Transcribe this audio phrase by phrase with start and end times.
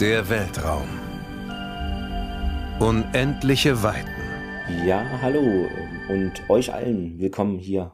[0.00, 0.86] Der Weltraum.
[2.80, 4.10] Unendliche Weiten.
[4.86, 5.40] Ja, hallo
[6.10, 7.92] und euch allen willkommen hier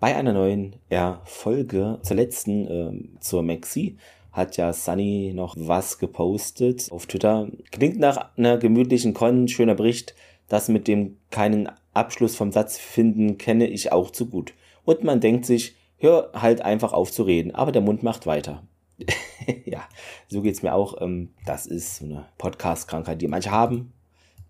[0.00, 2.00] bei einer neuen Erfolge.
[2.02, 3.96] Zur letzten, äh, zur Maxi,
[4.32, 7.46] hat ja Sunny noch was gepostet auf Twitter.
[7.70, 10.16] Klingt nach einer gemütlichen Con, schöner Bericht.
[10.48, 14.52] Das mit dem keinen Abschluss vom Satz finden kenne ich auch zu gut.
[14.84, 18.64] Und man denkt sich, hör halt einfach auf zu reden, aber der Mund macht weiter.
[19.64, 19.88] ja,
[20.28, 21.00] so geht's mir auch.
[21.00, 23.92] Ähm, das ist so eine Podcast-Krankheit, die manche haben.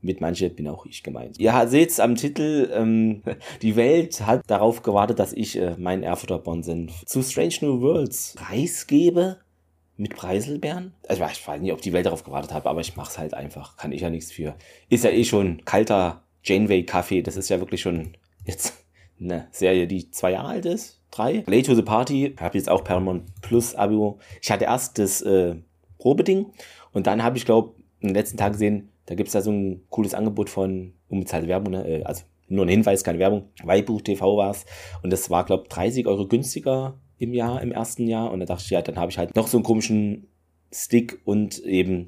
[0.02, 1.38] Mit manche bin auch ich gemeint.
[1.38, 3.22] Ihr seht's am Titel, ähm,
[3.62, 8.34] die Welt hat darauf gewartet, dass ich äh, meinen Erfurter Bonsenf zu Strange New Worlds
[8.36, 9.38] preisgebe
[9.96, 10.94] mit Preiselbeeren.
[11.06, 13.76] Also ich weiß nicht, ob die Welt darauf gewartet hat, aber ich mach's halt einfach.
[13.76, 14.54] Kann ich ja nichts für.
[14.88, 17.22] Ist ja eh schon kalter Janeway Kaffee.
[17.22, 18.79] Das ist ja wirklich schon jetzt
[19.20, 21.00] eine Serie, die zwei Jahre alt ist.
[21.10, 21.44] Drei.
[21.46, 22.34] Late to the Party.
[22.38, 24.18] Habe jetzt auch Paramount Plus Abo.
[24.40, 25.56] Ich hatte erst das äh,
[25.98, 26.46] Probeding
[26.92, 29.82] und dann habe ich, glaube in den letzten Tagen gesehen, da gibt's da so ein
[29.90, 31.86] cooles Angebot von unbezahlte Werbung, ne?
[31.86, 33.48] Äh, also nur ein Hinweis, keine Werbung.
[33.62, 34.66] Weihbuch TV war's
[35.02, 38.32] und das war, glaube 30 Euro günstiger im Jahr, im ersten Jahr.
[38.32, 40.26] Und da dachte ich, ja, dann habe ich halt noch so einen komischen
[40.72, 42.06] Stick und eben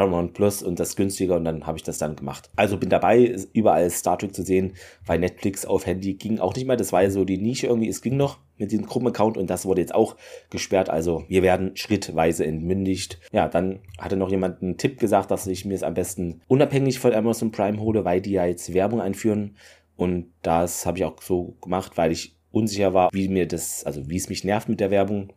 [0.00, 2.48] Paramount Plus und das günstiger und dann habe ich das dann gemacht.
[2.56, 4.72] Also bin dabei, überall Star Trek zu sehen,
[5.04, 6.76] weil Netflix auf Handy ging auch nicht mehr.
[6.76, 9.66] Das war ja so die Nische irgendwie, es ging noch mit diesem Gruppenaccount und das
[9.66, 10.16] wurde jetzt auch
[10.48, 10.88] gesperrt.
[10.88, 13.20] Also wir werden schrittweise entmündigt.
[13.30, 16.98] Ja, dann hatte noch jemand einen Tipp gesagt, dass ich mir es am besten unabhängig
[16.98, 19.56] von Amazon Prime hole, weil die ja jetzt Werbung einführen.
[19.96, 24.08] Und das habe ich auch so gemacht, weil ich unsicher war, wie mir das, also
[24.08, 25.30] wie es mich nervt mit der Werbung,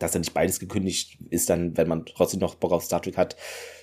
[0.00, 3.16] dass dann nicht beides gekündigt ist, dann, wenn man trotzdem noch Bock auf Star Trek
[3.16, 3.36] hat.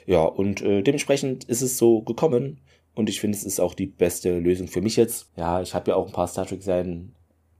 [0.05, 2.59] Ja, und äh, dementsprechend ist es so gekommen.
[2.95, 5.29] Und ich finde, es ist auch die beste Lösung für mich jetzt.
[5.37, 7.13] Ja, ich habe ja auch ein paar Star Trek-Serien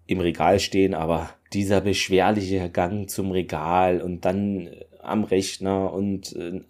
[0.08, 6.36] im Regal stehen, aber dieser beschwerliche Gang zum Regal und dann äh, am Rechner und
[6.36, 6.62] äh,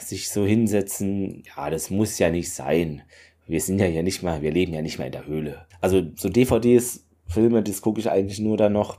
[0.00, 3.02] sich so hinsetzen, ja, das muss ja nicht sein.
[3.46, 5.66] Wir sind ja hier nicht mal, wir leben ja nicht mal in der Höhle.
[5.80, 8.98] Also so DVDs Filme, das gucke ich eigentlich nur dann noch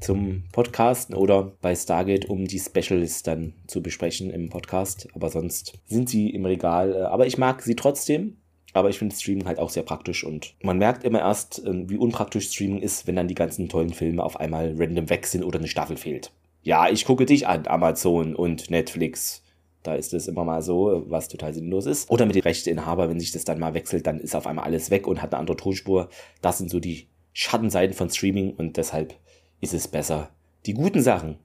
[0.00, 5.08] zum Podcasten oder bei Stargate, um die Specials dann zu besprechen im Podcast.
[5.14, 6.94] Aber sonst sind sie im Regal.
[6.94, 8.36] Äh, aber ich mag sie trotzdem.
[8.72, 11.96] Aber ich finde Streaming halt auch sehr praktisch und man merkt immer erst, ähm, wie
[11.96, 15.58] unpraktisch Streaming ist, wenn dann die ganzen tollen Filme auf einmal random weg sind oder
[15.58, 16.30] eine Staffel fehlt.
[16.62, 19.42] Ja, ich gucke dich an, Amazon und Netflix.
[19.82, 22.10] Da ist es immer mal so, was total sinnlos ist.
[22.10, 24.90] Oder mit den Rechteinhaber, wenn sich das dann mal wechselt, dann ist auf einmal alles
[24.90, 26.08] weg und hat eine andere Tonspur.
[26.42, 29.14] Das sind so die Schattenseiten von Streaming und deshalb
[29.60, 30.30] ist es besser,
[30.66, 31.38] die guten Sachen,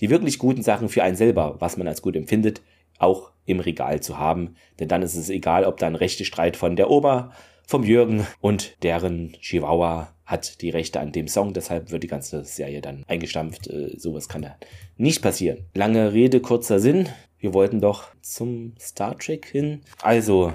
[0.00, 2.62] die wirklich guten Sachen für einen selber, was man als gut empfindet,
[2.98, 4.56] auch im Regal zu haben.
[4.78, 7.32] Denn dann ist es egal, ob da ein Rechtestreit von der Oma,
[7.66, 11.52] vom Jürgen und deren Chihuahua hat die Rechte an dem Song.
[11.52, 13.68] Deshalb wird die ganze Serie dann eingestampft.
[13.68, 14.56] Äh, sowas kann da
[14.96, 15.66] nicht passieren.
[15.74, 17.08] Lange Rede, kurzer Sinn.
[17.38, 19.82] Wir wollten doch zum Star Trek hin.
[20.00, 20.52] Also,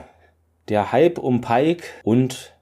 [0.69, 2.55] der Hype um Pike und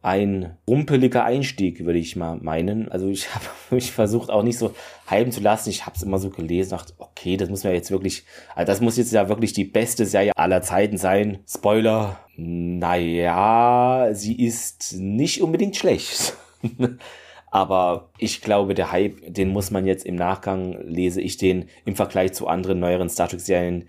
[0.00, 2.88] ein rumpeliger Einstieg, würde ich mal meinen.
[2.88, 4.74] Also ich habe mich versucht auch nicht so
[5.06, 5.70] halben zu lassen.
[5.70, 8.80] Ich habe es immer so gelesen, dachte, okay, das muss ja jetzt wirklich, also das
[8.80, 11.38] muss jetzt ja wirklich die beste Serie aller Zeiten sein.
[11.46, 16.34] Spoiler, naja, sie ist nicht unbedingt schlecht.
[17.50, 21.96] Aber ich glaube, der Hype, den muss man jetzt im Nachgang, lese ich den im
[21.96, 23.88] Vergleich zu anderen neueren Star Trek-Serien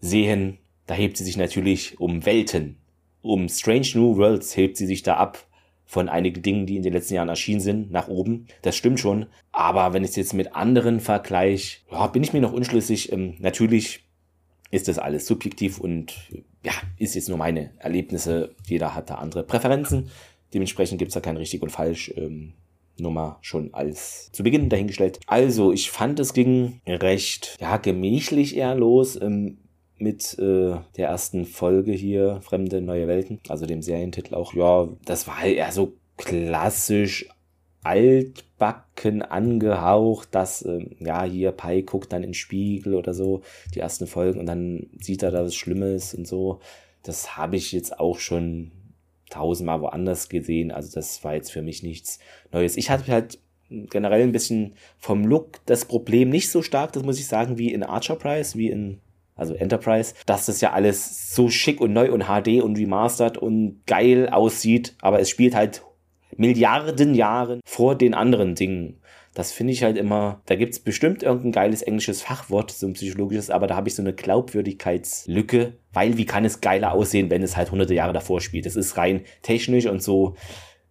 [0.00, 0.58] sehen.
[0.86, 2.76] Da hebt sie sich natürlich um Welten
[3.22, 5.46] um Strange New Worlds hebt sie sich da ab
[5.84, 8.46] von einigen Dingen, die in den letzten Jahren erschienen sind, nach oben.
[8.60, 9.26] Das stimmt schon.
[9.52, 13.10] Aber wenn ich es jetzt mit anderen vergleiche, ja, bin ich mir noch unschlüssig.
[13.10, 14.04] Ähm, natürlich
[14.70, 16.14] ist das alles subjektiv und
[16.62, 18.54] ja, ist jetzt nur meine Erlebnisse.
[18.66, 20.10] Jeder hat da andere Präferenzen.
[20.52, 22.12] Dementsprechend gibt's da kein richtig und falsch.
[22.16, 22.52] Ähm,
[22.98, 25.20] nur mal schon als zu Beginn dahingestellt.
[25.26, 29.18] Also, ich fand, es ging recht, ja, gemächlich eher los.
[29.20, 29.58] Ähm,
[29.98, 34.54] mit äh, der ersten Folge hier, Fremde Neue Welten, also dem Serientitel auch.
[34.54, 37.28] Ja, das war halt eher so klassisch
[37.82, 43.42] altbacken angehaucht, dass, äh, ja, hier Pi guckt dann in den Spiegel oder so,
[43.74, 46.60] die ersten Folgen und dann sieht er da was Schlimmes und so.
[47.02, 48.72] Das habe ich jetzt auch schon
[49.30, 52.18] tausendmal woanders gesehen, also das war jetzt für mich nichts
[52.52, 52.76] Neues.
[52.76, 57.18] Ich hatte halt generell ein bisschen vom Look das Problem nicht so stark, das muss
[57.18, 59.00] ich sagen, wie in Archer Price, wie in
[59.38, 63.80] also Enterprise, dass das ja alles so schick und neu und HD und remastered und
[63.86, 65.82] geil aussieht, aber es spielt halt
[66.36, 69.00] Milliarden Jahre vor den anderen Dingen.
[69.34, 73.50] Das finde ich halt immer, da gibt's bestimmt irgendein geiles englisches Fachwort, so ein psychologisches,
[73.50, 77.56] aber da habe ich so eine Glaubwürdigkeitslücke, weil wie kann es geiler aussehen, wenn es
[77.56, 78.66] halt hunderte Jahre davor spielt?
[78.66, 80.34] Das ist rein technisch und so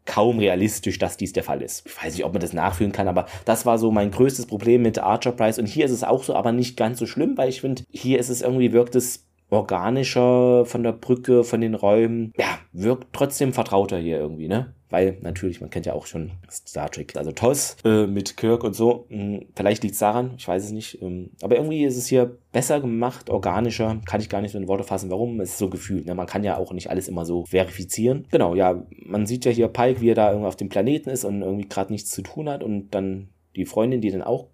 [0.07, 1.85] kaum realistisch, dass dies der Fall ist.
[1.85, 4.81] Ich weiß nicht, ob man das nachfühlen kann, aber das war so mein größtes Problem
[4.81, 5.59] mit Archer Price.
[5.59, 8.17] Und hier ist es auch so, aber nicht ganz so schlimm, weil ich finde, hier
[8.17, 12.33] ist es irgendwie, wirkt es organischer von der Brücke, von den Räumen.
[12.37, 14.73] Ja, wirkt trotzdem vertrauter hier irgendwie, ne?
[14.89, 18.73] Weil natürlich, man kennt ja auch schon Star Trek, also TOS äh, mit Kirk und
[18.73, 19.05] so.
[19.09, 21.01] Hm, vielleicht liegt es daran, ich weiß es nicht.
[21.01, 23.99] Ähm, aber irgendwie ist es hier besser gemacht, organischer.
[24.05, 25.41] Kann ich gar nicht so in Worte fassen, warum.
[25.41, 26.05] Es ist so gefühlt.
[26.05, 26.15] Ne?
[26.15, 28.27] Man kann ja auch nicht alles immer so verifizieren.
[28.31, 31.25] Genau, ja, man sieht ja hier Pike, wie er da irgendwie auf dem Planeten ist
[31.25, 32.63] und irgendwie gerade nichts zu tun hat.
[32.63, 33.27] Und dann
[33.57, 34.47] die Freundin, die dann auch,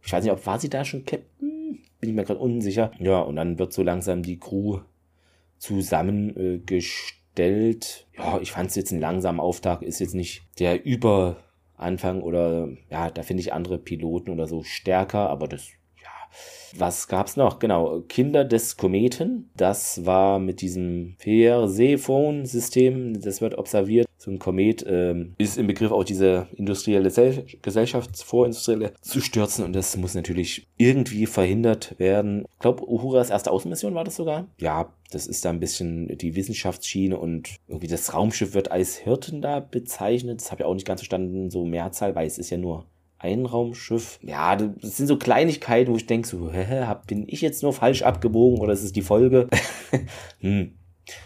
[0.00, 1.51] ich weiß nicht, ob war sie da schon Captain?
[2.02, 2.90] Bin ich mir gerade unsicher.
[2.98, 4.80] Ja, und dann wird so langsam die Crew
[5.56, 7.22] zusammengestellt.
[7.32, 8.06] Stellt.
[8.14, 13.10] Ja, ich fand es jetzt ein langsamer Auftakt, ist jetzt nicht der Überanfang oder ja,
[13.10, 15.70] da finde ich andere Piloten oder so stärker, aber das
[16.76, 17.58] was gab's noch?
[17.58, 19.50] Genau, Kinder des Kometen.
[19.56, 23.20] Das war mit diesem Persephone-System.
[23.20, 24.06] Das wird observiert.
[24.22, 27.10] So ein Komet ähm, ist im Begriff auch diese industrielle
[27.60, 32.44] Gesellschaft, vorindustrielle zu stürzen und das muss natürlich irgendwie verhindert werden.
[32.52, 34.46] Ich glaube, Uhuras erste Außenmission war das sogar.
[34.60, 39.42] Ja, das ist da ein bisschen die Wissenschaftsschiene und irgendwie das Raumschiff wird als Hirten
[39.42, 40.40] da bezeichnet.
[40.40, 42.86] Das habe ich auch nicht ganz verstanden, so Mehrzahl, weil es ist ja nur
[43.18, 44.20] Einraumschiff.
[44.22, 48.02] Ja, das sind so Kleinigkeiten, wo ich denke so, hä, bin ich jetzt nur falsch
[48.02, 49.48] abgebogen oder ist es die Folge?
[50.38, 50.74] hm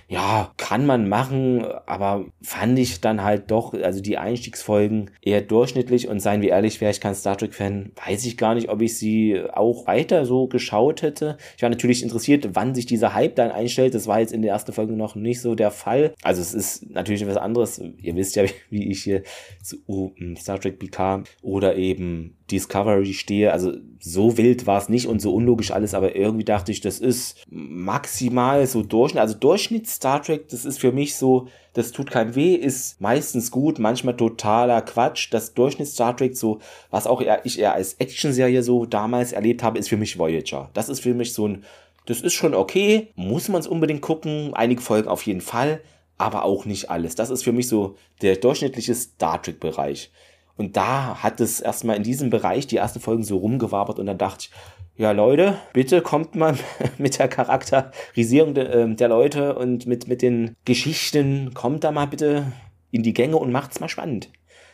[0.08, 6.06] ja, kann man machen, aber fand ich dann halt doch, also die Einstiegsfolgen eher durchschnittlich
[6.08, 8.96] und seien wir ehrlich, wäre ich kein Star Trek-Fan, weiß ich gar nicht, ob ich
[8.96, 11.38] sie auch weiter so geschaut hätte.
[11.56, 13.94] Ich war natürlich interessiert, wann sich dieser Hype dann einstellt.
[13.94, 16.14] Das war jetzt in der ersten Folge noch nicht so der Fall.
[16.22, 17.82] Also es ist natürlich etwas anderes.
[18.00, 19.22] Ihr wisst ja, wie ich hier
[19.62, 23.52] zu Star Trek PK oder eben Discovery stehe.
[23.52, 27.00] Also so wild war es nicht und so unlogisch alles, aber irgendwie dachte ich, das
[27.00, 29.20] ist maximal so Durchschnitt.
[29.20, 33.50] Also Durchschnitt Star Trek, das ist für mich so, das tut keinem weh, ist meistens
[33.50, 35.28] gut, manchmal totaler Quatsch.
[35.32, 39.62] Das Durchschnitt Star Trek, so, was auch eher, ich eher als Actionserie so damals erlebt
[39.62, 40.70] habe, ist für mich Voyager.
[40.74, 41.64] Das ist für mich so ein,
[42.06, 45.80] das ist schon okay, muss man es unbedingt gucken, einige Folgen auf jeden Fall,
[46.18, 47.14] aber auch nicht alles.
[47.14, 50.10] Das ist für mich so der durchschnittliche Star Trek Bereich.
[50.56, 54.18] Und da hat es erstmal in diesem Bereich die ersten Folgen so rumgewabert und dann
[54.18, 54.50] dachte ich,
[54.96, 56.56] ja Leute, bitte kommt mal
[56.98, 62.06] mit der Charakterisierung de, äh, der Leute und mit, mit den Geschichten, kommt da mal
[62.06, 62.52] bitte
[62.90, 64.30] in die Gänge und macht's mal spannend.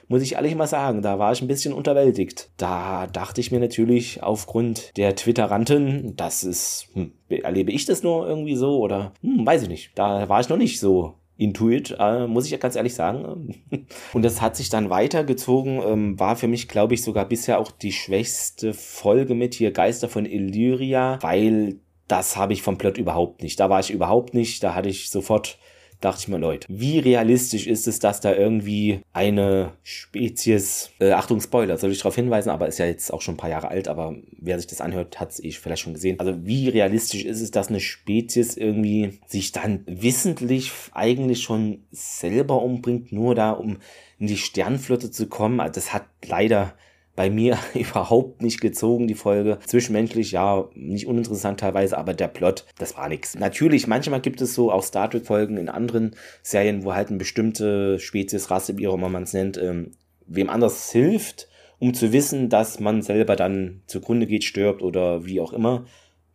[0.09, 2.51] Muss ich ehrlich mal sagen, da war ich ein bisschen unterwältigt.
[2.57, 8.27] Da dachte ich mir natürlich aufgrund der Twitteranten, das ist, hm, erlebe ich das nur
[8.27, 9.91] irgendwie so oder, hm, weiß ich nicht.
[9.95, 13.63] Da war ich noch nicht so Intuit, äh, muss ich ja ganz ehrlich sagen.
[14.13, 17.71] Und das hat sich dann weitergezogen, ähm, war für mich, glaube ich, sogar bisher auch
[17.71, 23.43] die schwächste Folge mit hier Geister von Illyria, weil das habe ich vom Plot überhaupt
[23.43, 23.59] nicht.
[23.59, 25.59] Da war ich überhaupt nicht, da hatte ich sofort
[26.05, 31.41] dachte ich mir, Leute, wie realistisch ist es, dass da irgendwie eine Spezies, äh, Achtung,
[31.41, 33.89] Spoiler, soll ich darauf hinweisen, aber ist ja jetzt auch schon ein paar Jahre alt,
[33.89, 36.19] aber wer sich das anhört, hat es eh vielleicht schon gesehen.
[36.21, 42.63] Also wie realistisch ist es, dass eine Spezies irgendwie sich dann wissentlich eigentlich schon selber
[42.63, 43.79] umbringt, nur da, um
[44.19, 45.61] in die Sternflotte zu kommen?
[45.61, 46.75] Also das hat leider
[47.23, 49.59] bei mir überhaupt nicht gezogen, die Folge.
[49.65, 53.39] Zwischenmenschlich, ja, nicht uninteressant teilweise, aber der Plot, das war nichts.
[53.39, 58.01] Natürlich, manchmal gibt es so auch Star Trek-Folgen in anderen Serien, wo halt eine bestimmte
[58.01, 59.93] Spezies, Rasse, wie auch immer man es nennt, ähm,
[60.27, 61.47] wem anders hilft,
[61.79, 65.85] um zu wissen, dass man selber dann zugrunde geht, stirbt oder wie auch immer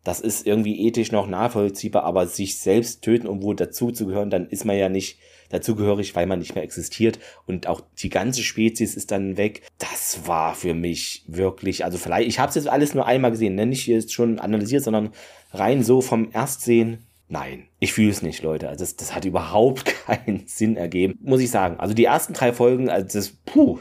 [0.04, 4.64] das ist irgendwie ethisch noch nachvollziehbar, aber sich selbst töten, um wohl dazuzugehören, dann ist
[4.64, 5.18] man ja nicht
[5.48, 9.62] dazugehörig, weil man nicht mehr existiert und auch die ganze Spezies ist dann weg.
[9.78, 13.54] Das war für mich wirklich, also vielleicht, ich habe es jetzt alles nur einmal gesehen,
[13.54, 13.66] ne?
[13.66, 15.10] nicht jetzt schon analysiert, sondern
[15.52, 17.04] rein so vom Erstsehen.
[17.30, 18.68] Nein, ich fühle es nicht, Leute.
[18.68, 21.78] Also das, das hat überhaupt keinen Sinn ergeben, muss ich sagen.
[21.78, 23.78] Also die ersten drei Folgen, also das, puh,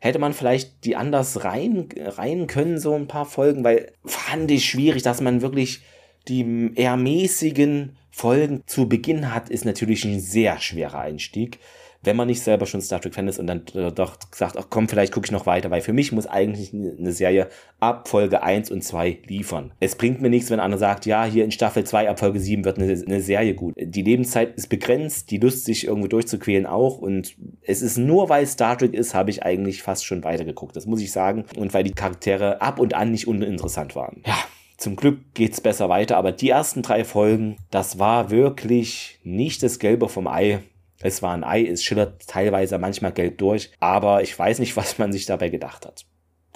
[0.00, 4.64] hätte man vielleicht die anders rein, rein können, so ein paar Folgen, weil fand ich
[4.64, 5.82] schwierig, dass man wirklich
[6.28, 11.60] die eher mäßigen Folgen zu Beginn hat, ist natürlich ein sehr schwerer Einstieg
[12.02, 14.88] wenn man nicht selber schon Star Trek-Fan ist und dann äh, doch sagt, ach komm,
[14.88, 17.48] vielleicht gucke ich noch weiter, weil für mich muss eigentlich eine Serie
[17.80, 19.72] ab Folge 1 und 2 liefern.
[19.80, 22.64] Es bringt mir nichts, wenn einer sagt, ja, hier in Staffel 2 ab Folge 7
[22.64, 23.74] wird eine, eine Serie gut.
[23.76, 28.46] Die Lebenszeit ist begrenzt, die Lust, sich irgendwo durchzuquälen auch und es ist nur, weil
[28.46, 31.44] Star Trek ist, habe ich eigentlich fast schon weitergeguckt, das muss ich sagen.
[31.56, 34.22] Und weil die Charaktere ab und an nicht uninteressant waren.
[34.24, 34.38] Ja,
[34.78, 39.80] zum Glück geht's besser weiter, aber die ersten drei Folgen, das war wirklich nicht das
[39.80, 40.62] Gelbe vom Ei.
[41.00, 44.98] Es war ein Ei, es schillert teilweise manchmal gelb durch, aber ich weiß nicht, was
[44.98, 46.06] man sich dabei gedacht hat.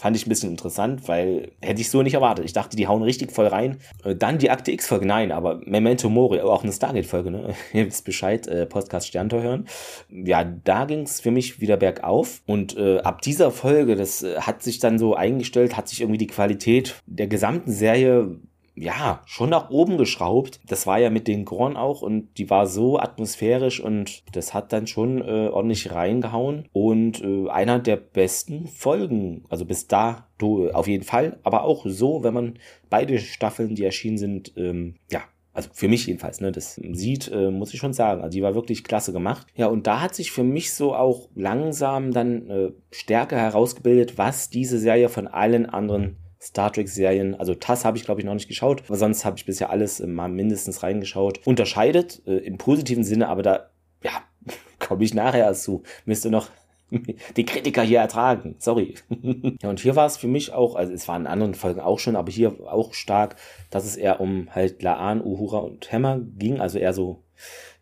[0.02, 2.44] Fand ich ein bisschen interessant, weil hätte ich so nicht erwartet.
[2.44, 3.76] Ich dachte, die hauen richtig voll rein.
[4.02, 7.54] Äh, dann die Akte X-Folge, nein, aber Memento Mori, auch eine Stargate-Folge, ne?
[7.73, 9.68] Ihr wisst Bescheid, äh, Podcast Sterntor hören.
[10.11, 12.42] Ja, da ging es für mich wieder bergauf.
[12.47, 16.18] Und äh, ab dieser Folge, das äh, hat sich dann so eingestellt, hat sich irgendwie
[16.18, 18.40] die Qualität der gesamten Serie
[18.75, 20.61] ja, schon nach oben geschraubt.
[20.67, 24.73] Das war ja mit den Gorn auch und die war so atmosphärisch und das hat
[24.73, 30.88] dann schon äh, ordentlich reingehauen und äh, einer der besten Folgen, also bis da auf
[30.88, 32.59] jeden Fall, aber auch so, wenn man
[32.91, 37.50] beide Staffeln, die erschienen sind, ähm, ja, also für mich jedenfalls, ne, das sieht, äh,
[37.50, 38.23] muss ich schon sagen.
[38.23, 39.47] Also die war wirklich klasse gemacht.
[39.55, 44.49] Ja, und da hat sich für mich so auch langsam dann äh, stärker herausgebildet, was
[44.49, 48.49] diese Serie von allen anderen Star Trek-Serien, also TAS habe ich glaube ich noch nicht
[48.49, 51.40] geschaut, aber sonst habe ich bisher alles mal mindestens reingeschaut.
[51.46, 53.70] Unterscheidet äh, im positiven Sinne, aber da,
[54.02, 54.11] ja,
[54.80, 55.84] komme ich nachher erst zu.
[56.04, 56.49] Müsste noch
[57.37, 58.56] die Kritiker hier ertragen.
[58.58, 58.96] Sorry.
[59.62, 62.00] ja, und hier war es für mich auch, also es war in anderen Folgen auch
[62.00, 63.37] schon, aber hier auch stark,
[63.70, 67.22] dass es eher um halt Laan, Uhura und Hammer ging, also eher so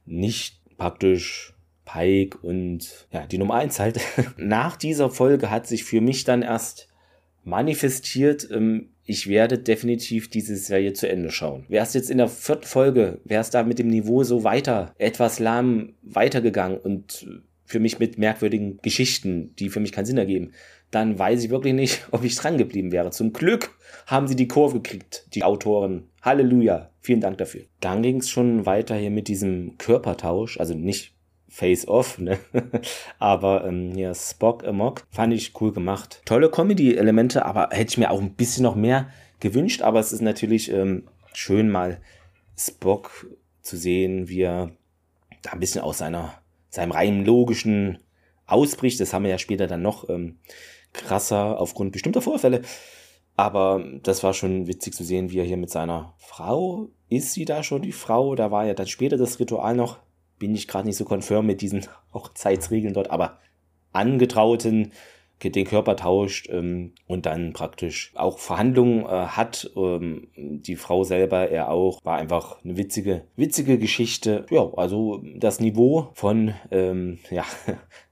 [0.05, 1.55] nicht praktisch
[1.87, 4.01] Pike und ja, die Nummer eins halt.
[4.37, 6.90] Nach dieser Folge hat sich für mich dann erst
[7.45, 11.65] manifestiert, ähm, ich werde definitiv diese Serie zu Ende schauen.
[11.69, 15.95] Wäre jetzt in der vierten Folge, wäre da mit dem Niveau so weiter, etwas lahm
[16.03, 17.27] weitergegangen und
[17.65, 20.53] für mich mit merkwürdigen Geschichten, die für mich keinen Sinn ergeben,
[20.91, 23.11] dann weiß ich wirklich nicht, ob ich dran geblieben wäre.
[23.11, 26.09] Zum Glück haben sie die Kurve gekriegt, die Autoren.
[26.23, 26.91] Halleluja.
[27.01, 27.63] Vielen Dank dafür.
[27.81, 31.15] Dann ging es schon weiter hier mit diesem Körpertausch, also nicht
[31.51, 32.39] Face-Off, ne?
[33.19, 36.23] aber ähm, hier Spock Amok fand ich cool gemacht.
[36.25, 40.23] Tolle Comedy-Elemente, aber hätte ich mir auch ein bisschen noch mehr gewünscht, aber es ist
[40.23, 42.01] natürlich ähm, schön mal
[42.57, 43.27] Spock
[43.63, 44.71] zu sehen, wie er
[45.43, 46.35] da ein bisschen aus seiner,
[46.69, 47.99] seinem rein logischen
[48.47, 49.01] ausbricht.
[49.01, 50.39] Das haben wir ja später dann noch ähm,
[50.93, 52.63] krasser aufgrund bestimmter Vorfälle.
[53.37, 57.45] Aber das war schon witzig zu sehen, wie er hier mit seiner Frau, ist sie
[57.45, 58.35] da schon die Frau?
[58.35, 59.99] Da war ja dann später das Ritual noch
[60.41, 63.39] bin ich gerade nicht so konfirm mit diesen Hochzeitsregeln dort, aber
[63.93, 64.93] Angetrauten
[65.43, 69.71] den Körper tauscht ähm, und dann praktisch auch Verhandlungen äh, hat.
[69.75, 74.45] Ähm, die Frau selber, er auch, war einfach eine witzige, witzige Geschichte.
[74.51, 77.45] Ja, also das Niveau von ähm, ja,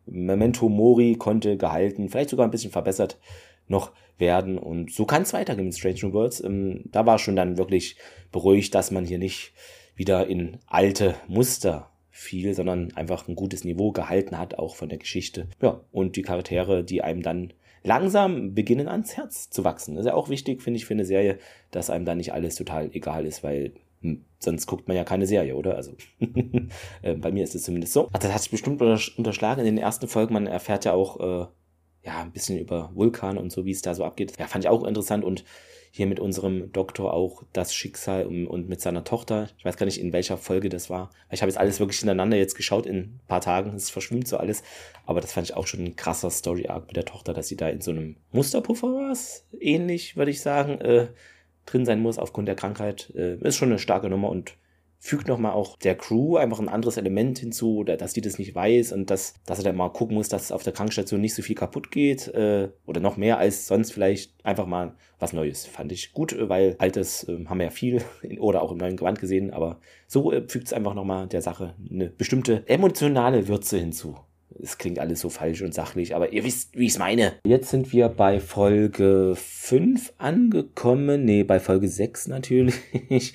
[0.06, 3.18] Memento Mori konnte gehalten, vielleicht sogar ein bisschen verbessert
[3.66, 4.58] noch werden.
[4.58, 6.42] Und so kann es weitergehen mit Strange Worlds.
[6.42, 7.96] Ähm, da war schon dann wirklich
[8.32, 9.52] beruhigt, dass man hier nicht
[9.94, 14.98] wieder in alte Muster viel, sondern einfach ein gutes Niveau gehalten hat, auch von der
[14.98, 15.46] Geschichte.
[15.62, 17.52] Ja, und die Charaktere, die einem dann
[17.84, 19.94] langsam beginnen ans Herz zu wachsen.
[19.94, 21.38] Das ist ja auch wichtig, finde ich, für eine Serie,
[21.70, 25.28] dass einem dann nicht alles total egal ist, weil hm, sonst guckt man ja keine
[25.28, 25.76] Serie, oder?
[25.76, 25.92] Also
[27.02, 28.08] äh, bei mir ist es zumindest so.
[28.12, 30.34] Ach, das hat sich bestimmt unterschlagen in den ersten Folgen.
[30.34, 31.46] Man erfährt ja auch äh,
[32.04, 34.34] ja ein bisschen über Vulkan und so, wie es da so abgeht.
[34.40, 35.44] Ja, fand ich auch interessant und
[35.98, 39.48] hier mit unserem Doktor auch das Schicksal und, mit seiner Tochter.
[39.58, 41.10] Ich weiß gar nicht, in welcher Folge das war.
[41.28, 43.74] Ich habe jetzt alles wirklich hintereinander jetzt geschaut in ein paar Tagen.
[43.74, 44.62] Es verschwimmt so alles.
[45.06, 47.68] Aber das fand ich auch schon ein krasser Story-Arc mit der Tochter, dass sie da
[47.68, 49.16] in so einem Musterpuffer war.
[49.58, 51.08] Ähnlich, würde ich sagen, äh,
[51.66, 53.12] drin sein muss aufgrund der Krankheit.
[53.16, 54.54] Äh, ist schon eine starke Nummer und
[55.00, 58.54] fügt nochmal auch der Crew einfach ein anderes Element hinzu, oder dass die das nicht
[58.54, 61.42] weiß und dass, dass er dann mal gucken muss, dass auf der Krankenstation nicht so
[61.42, 65.66] viel kaputt geht äh, oder noch mehr als sonst vielleicht einfach mal was Neues.
[65.66, 68.96] Fand ich gut, weil altes äh, haben wir ja viel in, oder auch im neuen
[68.96, 73.78] Gewand gesehen, aber so äh, fügt es einfach nochmal der Sache eine bestimmte emotionale Würze
[73.78, 74.16] hinzu.
[74.60, 77.34] Es klingt alles so falsch und sachlich, aber ihr wisst, wie ich es meine.
[77.46, 81.24] Jetzt sind wir bei Folge 5 angekommen.
[81.24, 83.34] Nee, bei Folge 6 natürlich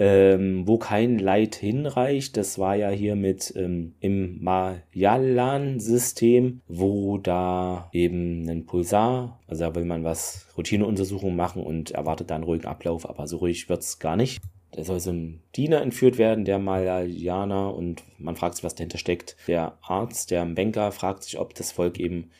[0.00, 2.38] ähm, wo kein Leid hinreicht.
[2.38, 9.74] Das war ja hier mit ähm, im Majalan-System, wo da eben ein Pulsar, also da
[9.74, 13.98] will man was Routineuntersuchungen machen und erwartet da einen ruhigen Ablauf, aber so ruhig wird's
[13.98, 14.40] gar nicht.
[14.72, 18.98] Da soll so ein Diener entführt werden, der Malayaner, und man fragt sich, was dahinter
[18.98, 19.36] steckt.
[19.48, 22.30] Der Arzt, der Banker, fragt sich, ob das Volk eben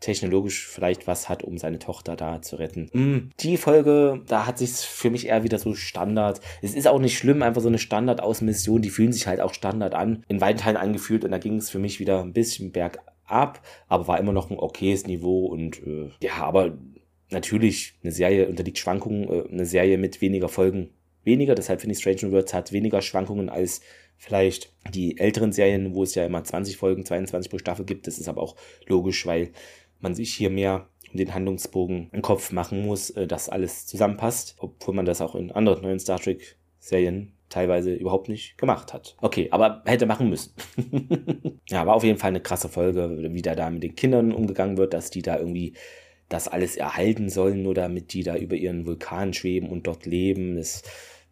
[0.00, 2.88] technologisch vielleicht was hat, um seine Tochter da zu retten.
[2.92, 6.40] Mm, die Folge, da hat sich für mich eher wieder so Standard.
[6.62, 9.94] Es ist auch nicht schlimm, einfach so eine Standard-Außenmission, die fühlen sich halt auch Standard
[9.94, 13.60] an, in weiten Teilen angefühlt und da ging es für mich wieder ein bisschen bergab,
[13.88, 16.78] aber war immer noch ein okayes Niveau und äh, ja, aber
[17.30, 20.90] natürlich, eine Serie unterliegt Schwankungen, äh, eine Serie mit weniger Folgen
[21.24, 23.82] weniger, deshalb finde ich Strange Worlds hat weniger Schwankungen als
[24.16, 28.06] vielleicht die älteren Serien, wo es ja immer 20 Folgen, 22 pro Staffel gibt.
[28.06, 29.50] Das ist aber auch logisch, weil
[30.00, 34.56] man sich hier mehr um den Handlungsbogen im Kopf machen muss, äh, dass alles zusammenpasst,
[34.58, 39.16] obwohl man das auch in anderen neuen Star Trek Serien teilweise überhaupt nicht gemacht hat.
[39.20, 40.54] Okay, aber hätte machen müssen.
[41.68, 44.76] ja, war auf jeden Fall eine krasse Folge, wie da da mit den Kindern umgegangen
[44.76, 45.74] wird, dass die da irgendwie
[46.28, 50.56] das alles erhalten sollen, nur damit die da über ihren Vulkan schweben und dort leben.
[50.56, 50.84] Das,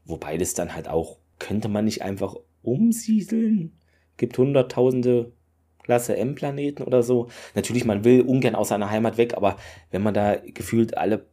[0.04, 3.78] wobei das dann halt auch, könnte man nicht einfach umsiedeln?
[4.16, 5.32] Gibt hunderttausende
[5.88, 7.28] Klasse M-Planeten oder so.
[7.54, 9.56] Natürlich, man will ungern aus seiner Heimat weg, aber
[9.90, 11.24] wenn man da gefühlt alle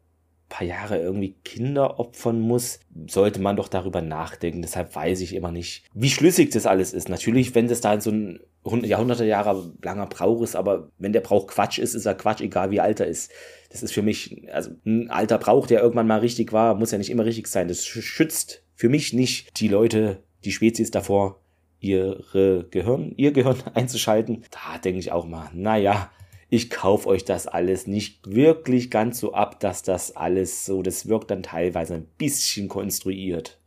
[0.48, 4.62] paar Jahre irgendwie Kinder opfern muss, sollte man doch darüber nachdenken.
[4.62, 7.10] Deshalb weiß ich immer nicht, wie schlüssig das alles ist.
[7.10, 11.48] Natürlich, wenn das da so ein Jahrhunderte Jahre langer Brauch ist, aber wenn der Brauch
[11.48, 13.32] Quatsch ist, ist er Quatsch, egal wie alt er ist.
[13.72, 16.98] Das ist für mich, also ein alter Brauch, der irgendwann mal richtig war, muss ja
[16.98, 17.68] nicht immer richtig sein.
[17.68, 21.42] Das schützt für mich nicht die Leute, die Spezies davor,
[21.86, 24.44] ihre Gehirn, ihr Gehirn einzuschalten.
[24.52, 26.12] Da denke ich auch mal, naja,
[26.50, 31.08] ich kaufe euch das alles nicht wirklich ganz so ab, dass das alles so, das
[31.08, 33.60] wirkt dann teilweise ein bisschen konstruiert.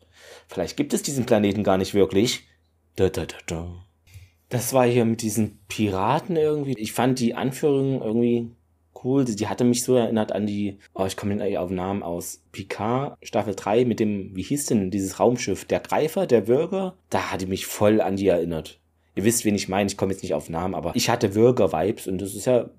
[0.46, 2.48] Vielleicht gibt es diesen Planeten gar nicht wirklich.
[2.96, 3.84] Da, da, da, da.
[4.48, 6.74] Das war hier mit diesen Piraten irgendwie.
[6.78, 8.50] Ich fand die Anführung irgendwie
[9.04, 9.24] cool.
[9.24, 13.16] Die hatte mich so erinnert an die, oh, ich komme nicht auf Namen aus, Picard
[13.22, 15.64] Staffel 3 mit dem, wie hieß denn dieses Raumschiff?
[15.64, 16.94] Der Greifer, der Würger?
[17.10, 18.80] Da hatte mich voll an die erinnert.
[19.14, 22.06] Ihr wisst, wen ich meine, ich komme jetzt nicht auf Namen, aber ich hatte Würger-Vibes
[22.06, 22.70] und das ist ja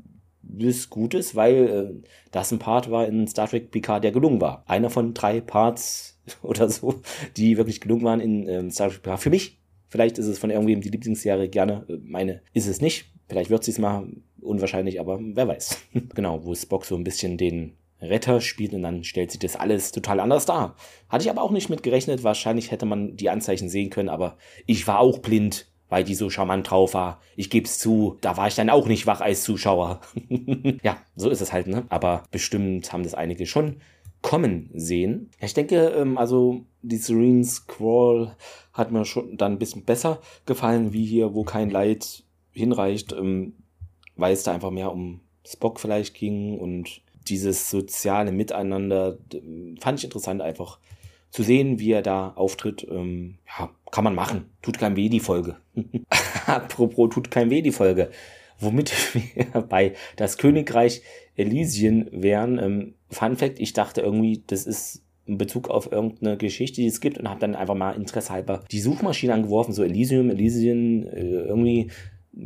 [0.41, 4.63] was Gutes, weil äh, das ein Part war in Star Trek Picard, der gelungen war.
[4.67, 7.01] Einer von drei Parts oder so,
[7.37, 9.21] die wirklich gelungen waren in ähm, Star Trek Picard.
[9.21, 9.58] Für mich,
[9.89, 13.05] vielleicht ist es von irgendwem die Lieblingsjahre gerne, äh, meine ist es nicht.
[13.27, 14.07] Vielleicht wird sie es mal,
[14.41, 15.77] unwahrscheinlich, aber wer weiß.
[16.15, 19.91] genau, wo Spock so ein bisschen den Retter spielt und dann stellt sich das alles
[19.91, 20.75] total anders dar.
[21.09, 22.23] Hatte ich aber auch nicht mit gerechnet.
[22.23, 26.29] Wahrscheinlich hätte man die Anzeichen sehen können, aber ich war auch blind weil die so
[26.29, 27.19] charmant drauf war.
[27.35, 29.99] Ich geb's zu, da war ich dann auch nicht wach als Zuschauer.
[30.83, 31.85] ja, so ist es halt, ne?
[31.89, 33.77] Aber bestimmt haben das einige schon
[34.21, 35.29] kommen sehen.
[35.39, 38.35] Ich denke, ähm, also die Serene Scroll
[38.73, 43.53] hat mir schon dann ein bisschen besser gefallen, wie hier, wo kein Leid hinreicht, ähm,
[44.15, 49.17] weil es da einfach mehr um Spock vielleicht ging und dieses soziale Miteinander
[49.79, 50.79] fand ich interessant einfach
[51.29, 52.87] zu sehen, wie er da auftritt.
[52.89, 54.49] Ähm, ja, kann man machen.
[54.61, 55.57] Tut kein weh die Folge.
[56.47, 58.09] Apropos, tut kein weh die Folge.
[58.59, 58.91] Womit
[59.35, 61.03] wir bei das Königreich
[61.35, 62.57] Elysien wären.
[62.57, 67.01] Ähm, Fun Fact, ich dachte irgendwie, das ist in Bezug auf irgendeine Geschichte, die es
[67.01, 71.91] gibt und habe dann einfach mal interessehalber die Suchmaschine angeworfen, so Elysium, Elysian, äh, irgendwie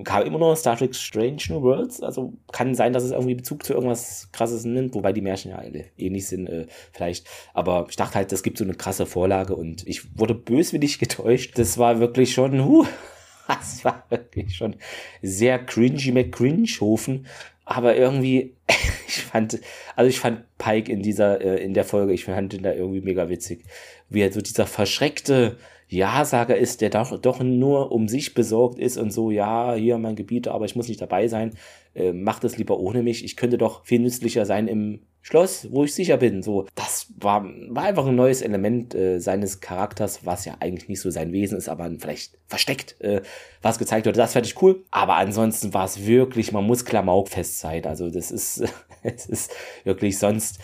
[0.03, 2.01] kam immer noch Star Trek Strange New Worlds.
[2.01, 5.57] Also kann sein, dass es irgendwie Bezug zu irgendwas krasses nimmt, wobei die Märchen ja
[5.57, 7.27] alle ähnlich sind, äh, vielleicht.
[7.53, 11.57] Aber ich dachte halt, das gibt so eine krasse Vorlage und ich wurde böswillig getäuscht.
[11.57, 12.85] Das war wirklich schon, huh,
[13.47, 14.75] das war wirklich schon
[15.21, 17.27] sehr cringy McCringe-Hofen.
[17.65, 18.55] Aber irgendwie,
[19.07, 19.59] ich fand,
[19.95, 23.01] also ich fand Pike in dieser, äh, in der Folge, ich fand ihn da irgendwie
[23.01, 23.63] mega witzig.
[24.09, 28.97] Wie er so dieser verschreckte, ja-Sager ist, der doch, doch nur um sich besorgt ist
[28.97, 31.53] und so, ja, hier mein Gebiet, aber ich muss nicht dabei sein,
[31.95, 33.23] äh, macht es lieber ohne mich.
[33.23, 36.43] Ich könnte doch viel nützlicher sein im Schloss, wo ich sicher bin.
[36.43, 40.99] So, das war, war einfach ein neues Element äh, seines Charakters, was ja eigentlich nicht
[40.99, 43.21] so sein Wesen ist, aber vielleicht versteckt, äh,
[43.61, 44.17] was gezeigt wurde.
[44.17, 44.83] Das fand ich cool.
[44.91, 47.85] Aber ansonsten war es wirklich, man muss klamaukfest sein.
[47.85, 48.63] Also das ist,
[49.03, 49.51] es ist
[49.85, 50.59] wirklich sonst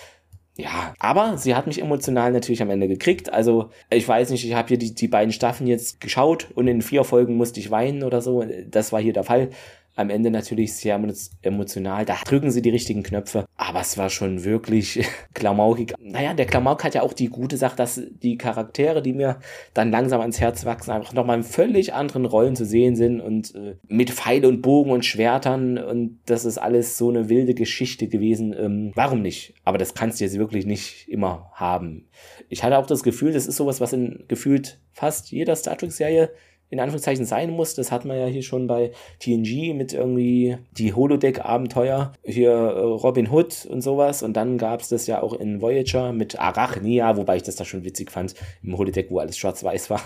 [0.60, 3.32] ja, aber sie hat mich emotional natürlich am Ende gekriegt.
[3.32, 6.82] Also, ich weiß nicht, ich habe hier die, die beiden Staffeln jetzt geschaut und in
[6.82, 8.44] vier Folgen musste ich weinen oder so.
[8.68, 9.52] Das war hier der Fall
[10.00, 11.00] am Ende natürlich sehr
[11.42, 12.06] emotional.
[12.06, 13.46] Da drücken sie die richtigen Knöpfe.
[13.58, 15.94] Aber es war schon wirklich klamaukig.
[16.00, 19.40] Naja, der Klamauk hat ja auch die gute Sache, dass die Charaktere, die mir
[19.74, 23.54] dann langsam ans Herz wachsen, einfach nochmal in völlig anderen Rollen zu sehen sind und
[23.56, 28.08] äh, mit Pfeil und Bogen und Schwertern und das ist alles so eine wilde Geschichte
[28.08, 28.56] gewesen.
[28.58, 29.54] Ähm, warum nicht?
[29.66, 32.08] Aber das kannst du jetzt wirklich nicht immer haben.
[32.48, 36.32] Ich hatte auch das Gefühl, das ist sowas, was in gefühlt fast jeder Star Trek-Serie
[36.70, 37.76] in Anführungszeichen sein muss.
[37.76, 43.32] Das hat man ja hier schon bei TNG mit irgendwie die Holodeck-Abenteuer, hier äh, Robin
[43.32, 44.24] Hood und sowas.
[44.24, 47.66] Und dann gab es das ja auch in Voyager mit Arachnia, wobei ich das da
[47.66, 50.02] schon witzig fand, im Holodeck, wo alles schwarz-weiß war.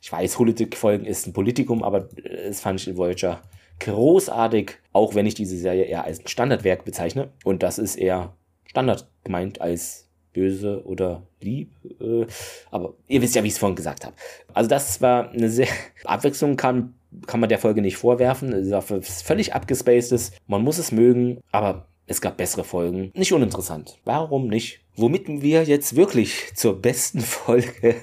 [0.00, 3.42] Ich weiß, Holodeck-Folgen ist ein Politikum, aber es fand ich in Voyager
[3.80, 7.32] großartig, auch wenn ich diese Serie eher als Standardwerk bezeichne.
[7.44, 10.05] Und das ist eher Standard gemeint als
[10.36, 11.70] böse oder lieb.
[12.00, 12.26] Äh,
[12.70, 14.14] aber ihr wisst ja, wie ich es vorhin gesagt habe.
[14.52, 15.68] Also das war eine sehr
[16.04, 16.94] Abwechslung kann
[17.26, 18.52] kann man der Folge nicht vorwerfen.
[18.52, 23.10] Es ist völlig abgespaced Man muss es mögen, aber es gab bessere Folgen.
[23.14, 23.98] Nicht uninteressant.
[24.04, 24.80] Warum nicht?
[24.96, 27.96] Womit wir jetzt wirklich zur besten Folge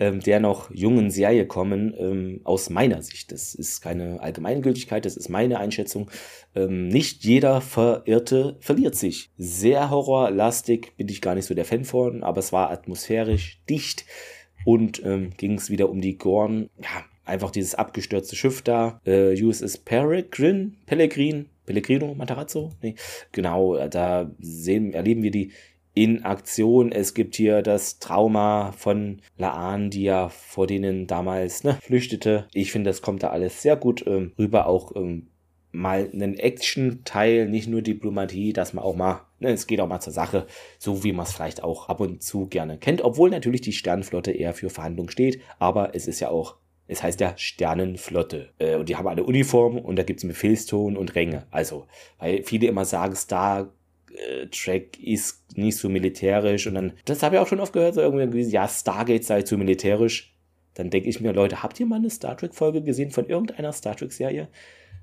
[0.00, 3.30] ähm, der noch jungen Serie kommen, ähm, aus meiner Sicht.
[3.30, 6.10] Das ist keine Allgemeingültigkeit, das ist meine Einschätzung.
[6.56, 9.30] Ähm, nicht jeder Verirrte verliert sich.
[9.36, 14.06] Sehr horrorlastig bin ich gar nicht so der Fan von, aber es war atmosphärisch dicht
[14.64, 16.70] und ähm, ging es wieder um die Gorn.
[16.82, 22.72] Ja, einfach dieses abgestürzte Schiff da, äh, USS Peregrine, Pellegrin, Pellegrino Matarazzo?
[22.82, 22.96] Nee.
[23.32, 25.52] Genau, da sehen, erleben wir die
[25.94, 26.92] in Aktion.
[26.92, 32.46] Es gibt hier das Trauma von Laan, die ja vor denen damals ne, flüchtete.
[32.52, 34.66] Ich finde, das kommt da alles sehr gut ähm, rüber.
[34.66, 35.28] Auch ähm,
[35.72, 40.00] mal einen Action-Teil, nicht nur Diplomatie, dass man auch mal, ne, es geht auch mal
[40.00, 40.46] zur Sache,
[40.78, 43.02] so wie man es vielleicht auch ab und zu gerne kennt.
[43.02, 46.56] Obwohl natürlich die Sternflotte eher für Verhandlungen steht, aber es ist ja auch
[46.90, 48.52] es heißt ja Sternenflotte.
[48.58, 51.46] Äh, und die haben alle Uniformen und da gibt es Befehlston und Ränge.
[51.52, 51.86] Also,
[52.18, 53.72] weil viele immer sagen, Star
[54.14, 57.94] äh, Trek ist nicht so militärisch und dann, das habe ich auch schon oft gehört,
[57.94, 60.34] so irgendwie, ja, Stargate sei zu militärisch.
[60.74, 63.96] Dann denke ich mir, Leute, habt ihr mal eine Star Trek-Folge gesehen von irgendeiner Star
[63.96, 64.48] Trek-Serie?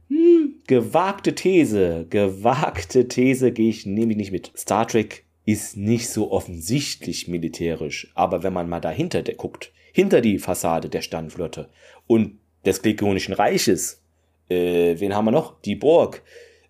[0.10, 4.52] Hm, gewagte These, gewagte These gehe ich, nehme ich nicht mit.
[4.56, 10.39] Star Trek ist nicht so offensichtlich militärisch, aber wenn man mal dahinter guckt, hinter die
[10.39, 11.70] Fassade der Sternflotte
[12.06, 14.04] und des Klingonischen Reiches,
[14.50, 15.60] äh, wen haben wir noch?
[15.62, 16.22] Die Borg,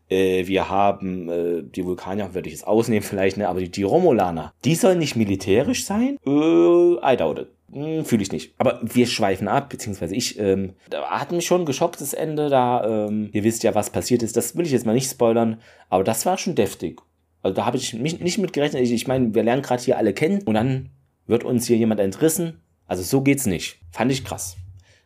[0.10, 3.50] äh, wir haben äh, die Vulkanier, würde ich es ausnehmen vielleicht, ne?
[3.50, 6.18] aber die, die Romulaner, die sollen nicht militärisch sein?
[6.26, 7.48] Äh, I doubt it.
[7.72, 8.54] Hm, Fühle ich nicht.
[8.58, 13.08] Aber wir schweifen ab, beziehungsweise ich, ähm, da hat mich schon geschockt das Ende da.
[13.08, 14.38] Ähm, ihr wisst ja, was passiert ist.
[14.38, 17.02] Das will ich jetzt mal nicht spoilern, aber das war schon deftig.
[17.42, 18.84] Also da habe ich mich nicht mit gerechnet.
[18.84, 20.90] Ich, ich meine, wir lernen gerade hier alle kennen und dann
[21.26, 22.62] wird uns hier jemand entrissen.
[22.88, 23.80] Also so geht's nicht.
[23.92, 24.56] Fand ich krass.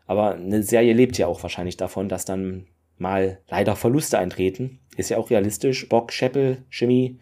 [0.05, 4.79] Aber eine Serie lebt ja auch wahrscheinlich davon, dass dann mal leider Verluste eintreten.
[4.97, 5.87] Ist ja auch realistisch.
[5.87, 7.19] Bock, Scheppel, Chemie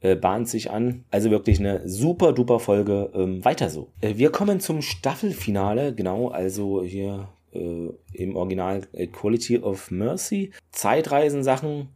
[0.00, 1.04] äh, bahnt sich an.
[1.10, 3.10] Also wirklich eine super duper Folge.
[3.14, 3.90] Ähm, weiter so.
[4.00, 5.94] Äh, wir kommen zum Staffelfinale.
[5.94, 10.52] Genau, also hier äh, im Original äh, Quality of Mercy.
[10.72, 11.88] Zeitreisen-Sachen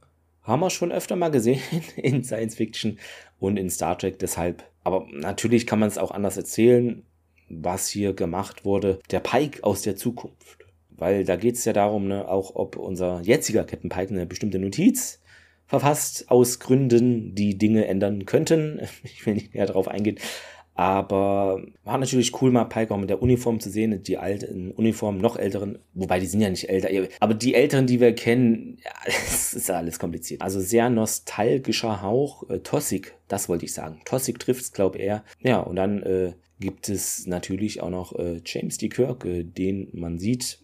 [0.42, 1.60] haben wir schon öfter mal gesehen
[1.96, 2.98] in Science Fiction
[3.38, 4.18] und in Star Trek.
[4.18, 7.04] Deshalb, aber natürlich kann man es auch anders erzählen,
[7.48, 8.98] was hier gemacht wurde.
[9.10, 10.63] Der Pike aus der Zukunft
[11.04, 14.58] weil da geht es ja darum, ne, auch ob unser jetziger Captain Pike eine bestimmte
[14.58, 15.20] Notiz
[15.66, 18.80] verfasst aus Gründen, die Dinge ändern könnten.
[19.04, 20.18] Ich will nicht näher darauf eingehen.
[20.74, 25.20] Aber war natürlich cool, mal Pike auch mit der Uniform zu sehen, die alten Uniformen,
[25.20, 26.88] noch älteren, wobei die sind ja nicht älter,
[27.20, 30.40] aber die älteren, die wir kennen, ja, ist alles kompliziert.
[30.40, 34.00] Also sehr nostalgischer Hauch, äh, Tossig, das wollte ich sagen.
[34.06, 35.22] Tossig trifft's, glaub er.
[35.42, 38.88] Ja, und dann äh, gibt es natürlich auch noch äh, James D.
[38.88, 40.63] Kirk, äh, den man sieht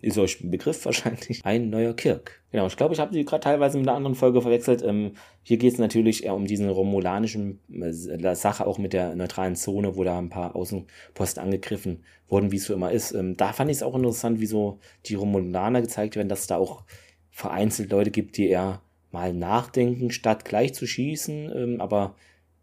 [0.00, 2.42] ist euch ein Begriff wahrscheinlich, ein neuer Kirk.
[2.52, 4.82] Genau, ich glaube, ich habe sie gerade teilweise mit einer anderen Folge verwechselt.
[4.82, 5.12] Ähm,
[5.42, 9.96] hier geht es natürlich eher um diesen romulanischen äh, Sache, auch mit der neutralen Zone,
[9.96, 13.12] wo da ein paar Außenposten angegriffen wurden, wie es so immer ist.
[13.12, 16.46] Ähm, da fand ich es auch interessant, wie so die Romulaner gezeigt werden, dass es
[16.46, 16.84] da auch
[17.30, 22.14] vereinzelt Leute gibt, die eher mal nachdenken, statt gleich zu schießen, ähm, aber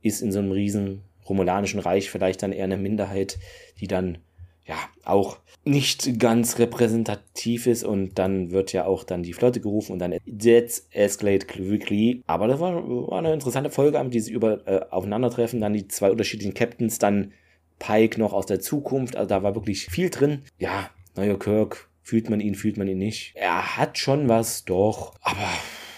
[0.02, 3.38] ist in so einem riesen romulanischen Reich vielleicht dann eher eine Minderheit,
[3.80, 4.20] die dann
[4.68, 4.76] ja
[5.06, 10.00] auch nicht ganz repräsentativ ist und dann wird ja auch dann die Flotte gerufen und
[10.00, 12.24] dann that's escalate quickly.
[12.28, 16.12] Aber das war, war eine interessante Folge, die sie über äh, aufeinandertreffen, dann die zwei
[16.12, 17.34] unterschiedlichen Captains, dann
[17.80, 20.44] Pike noch aus der Zukunft, also da war wirklich viel drin.
[20.58, 23.34] Ja, neuer Kirk, fühlt man ihn, fühlt man ihn nicht.
[23.36, 25.48] Er hat schon was, doch, aber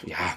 [0.06, 0.36] ja,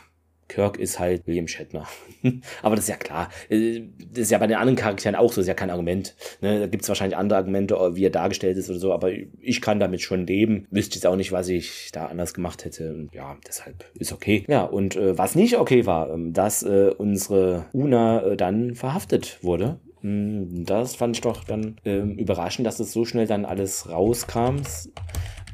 [0.53, 1.87] Kirk ist halt William Shatner.
[2.63, 3.31] Aber das ist ja klar.
[3.49, 6.15] Äh, das ist ja bei den anderen Charakteren auch so, das ist ja kein Argument.
[6.43, 6.61] Ne?
[6.61, 9.81] Da gibt es wahrscheinlich andere Argumente, wie er dargestellt ist oder so, aber ich kann
[9.81, 10.67] damit schon leben.
[10.71, 12.93] Wüsste jetzt auch nicht, was ich da anders gemacht hätte.
[12.93, 14.45] Und ja, deshalb ist okay.
[14.47, 19.39] Ja, und äh, was nicht okay war, ähm, dass äh, unsere Una äh, dann verhaftet
[19.43, 23.89] wurde hm, das fand ich doch dann ähm, überraschend, dass es so schnell dann alles
[23.89, 24.57] rauskam.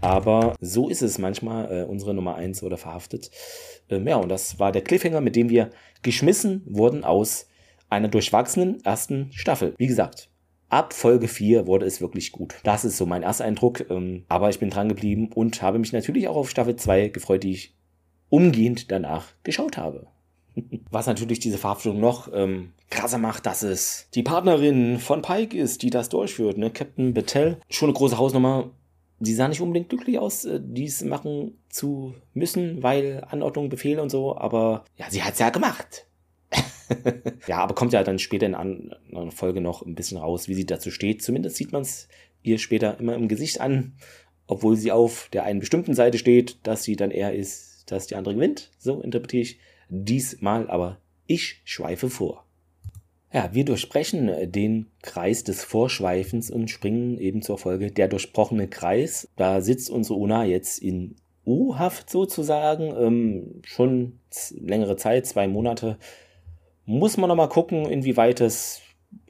[0.01, 3.31] Aber so ist es manchmal, äh, unsere Nummer 1 oder verhaftet.
[3.91, 5.71] Ähm, ja, und das war der Cliffhanger, mit dem wir
[6.03, 7.49] geschmissen wurden aus
[7.91, 9.75] einer durchwachsenen ersten Staffel.
[9.79, 10.29] Wie gesagt,
[10.69, 12.57] ab Folge 4 wurde es wirklich gut.
[12.63, 13.89] Das ist so mein erster Eindruck.
[13.91, 17.43] Ähm, aber ich bin dran geblieben und habe mich natürlich auch auf Staffel 2 gefreut,
[17.43, 17.75] die ich
[18.31, 20.07] umgehend danach geschaut habe.
[20.91, 25.83] Was natürlich diese Verhaftung noch ähm, krasser macht, dass es die Partnerin von Pike ist,
[25.83, 26.71] die das durchführt, ne?
[26.71, 27.59] Captain Battelle.
[27.71, 28.71] Schon eine große Hausnummer
[29.21, 34.11] sie sah nicht unbedingt glücklich aus, äh, dies machen zu müssen, weil Anordnung, Befehle und
[34.11, 36.07] so, aber ja, sie hat's ja gemacht.
[37.47, 40.67] ja, aber kommt ja dann später in einer Folge noch ein bisschen raus, wie sie
[40.67, 41.23] dazu steht.
[41.23, 42.09] Zumindest sieht man es
[42.43, 43.95] ihr später immer im Gesicht an,
[44.47, 48.17] obwohl sie auf der einen bestimmten Seite steht, dass sie dann eher ist, dass die
[48.17, 48.71] andere gewinnt.
[48.79, 52.45] So interpretiere ich diesmal, aber ich schweife vor.
[53.33, 58.69] Ja, wir durchbrechen äh, den Kreis des Vorschweifens und springen eben zur Folge der durchbrochene
[58.69, 59.29] Kreis.
[59.37, 64.19] Da sitzt unsere Una jetzt in U-Haft sozusagen, ähm, schon
[64.59, 65.99] längere Zeit, zwei Monate.
[66.85, 68.81] Muss man nochmal gucken, inwieweit es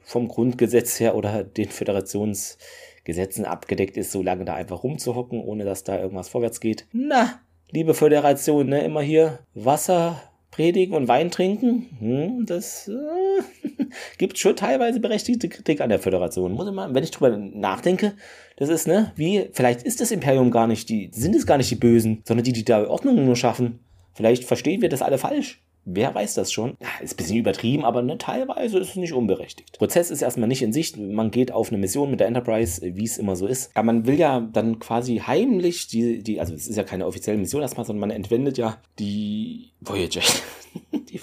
[0.03, 5.83] vom Grundgesetz her oder den Föderationsgesetzen abgedeckt ist, so lange da einfach rumzuhocken, ohne dass
[5.83, 6.87] da irgendwas vorwärts geht.
[6.91, 11.87] Na, liebe Föderation, ne, immer hier Wasser predigen und Wein trinken.
[11.99, 13.85] Hm, das äh,
[14.17, 16.53] gibt schon teilweise berechtigte Kritik an der Föderation.
[16.53, 18.13] Muss ich mal, wenn ich drüber nachdenke,
[18.57, 21.71] das ist, ne, wie, vielleicht ist das Imperium gar nicht die, sind es gar nicht
[21.71, 23.79] die Bösen, sondern die, die da Ordnung nur schaffen.
[24.13, 25.61] Vielleicht verstehen wir das alle falsch.
[25.91, 26.77] Wer weiß das schon?
[27.01, 29.77] Ist ein bisschen übertrieben, aber ne, teilweise ist es nicht unberechtigt.
[29.77, 30.97] Prozess ist erstmal nicht in Sicht.
[30.97, 33.71] Man geht auf eine Mission mit der Enterprise, wie es immer so ist.
[33.73, 37.39] Aber man will ja dann quasi heimlich die, die also es ist ja keine offizielle
[37.39, 40.21] Mission erstmal, sondern man entwendet ja die Voyager,
[40.91, 41.19] die,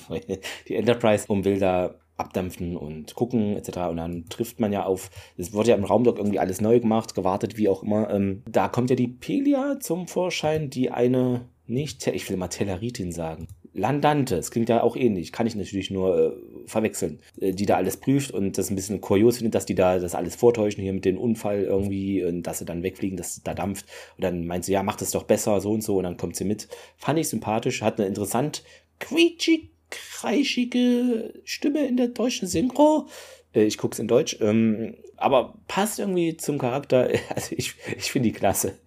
[0.69, 3.79] die Enterprise und will da abdampfen und gucken etc.
[3.91, 7.15] Und dann trifft man ja auf, es wurde ja im Raumdock irgendwie alles neu gemacht,
[7.15, 8.11] gewartet, wie auch immer.
[8.11, 13.13] Ähm, da kommt ja die Pelia zum Vorschein, die eine nicht, ich will mal Telleritin
[13.13, 13.49] sagen.
[13.77, 16.33] Landante, es klingt ja auch ähnlich, kann ich natürlich nur äh,
[16.67, 19.99] verwechseln, äh, die da alles prüft und das ein bisschen kurios findet, dass die da
[19.99, 23.55] das alles vortäuschen hier mit dem Unfall irgendwie und dass sie dann wegfliegen, dass da
[23.55, 23.87] dampft
[24.17, 26.37] und dann meint sie, ja, macht es doch besser, so und so und dann kommt
[26.37, 26.69] sie mit.
[26.97, 28.65] Fand ich sympathisch, hat eine interessant
[28.99, 33.09] quietschig, kreischige Stimme in der deutschen Synchro.
[33.55, 37.11] Äh, ich guck's in Deutsch, ähm, aber passt irgendwie zum Charakter.
[37.35, 38.79] Also ich, ich finde die klasse.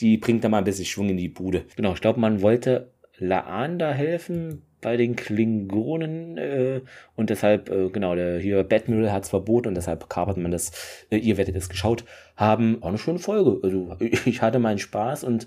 [0.00, 1.66] Die bringt da mal ein bisschen Schwung in die Bude.
[1.76, 6.80] Genau, ich glaube, man wollte Laanda helfen bei den Klingonen äh,
[7.14, 11.04] und deshalb, äh, genau, der hier Batmural hat es verboten und deshalb kapert man das.
[11.10, 12.04] Äh, ihr werdet es geschaut
[12.36, 12.82] haben.
[12.82, 13.60] Auch eine schöne Folge.
[13.62, 15.46] Also ich hatte meinen Spaß und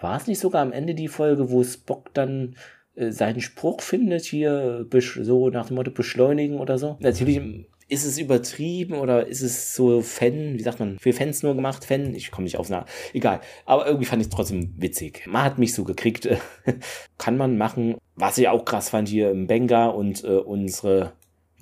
[0.00, 2.56] war es nicht sogar am Ende die Folge, wo Spock dann
[2.94, 6.96] äh, seinen Spruch findet hier so nach dem Motto beschleunigen oder so.
[7.00, 7.40] Natürlich
[7.88, 11.84] ist es übertrieben oder ist es so Fan, wie sagt man, für Fans nur gemacht?
[11.84, 12.14] Fan?
[12.14, 12.86] Ich komme nicht aufs Nah.
[13.12, 13.40] Egal.
[13.64, 15.26] Aber irgendwie fand ich es trotzdem witzig.
[15.26, 16.28] Man hat mich so gekriegt.
[17.18, 17.96] Kann man machen.
[18.14, 21.12] Was ich auch krass fand hier im Benga und äh, unsere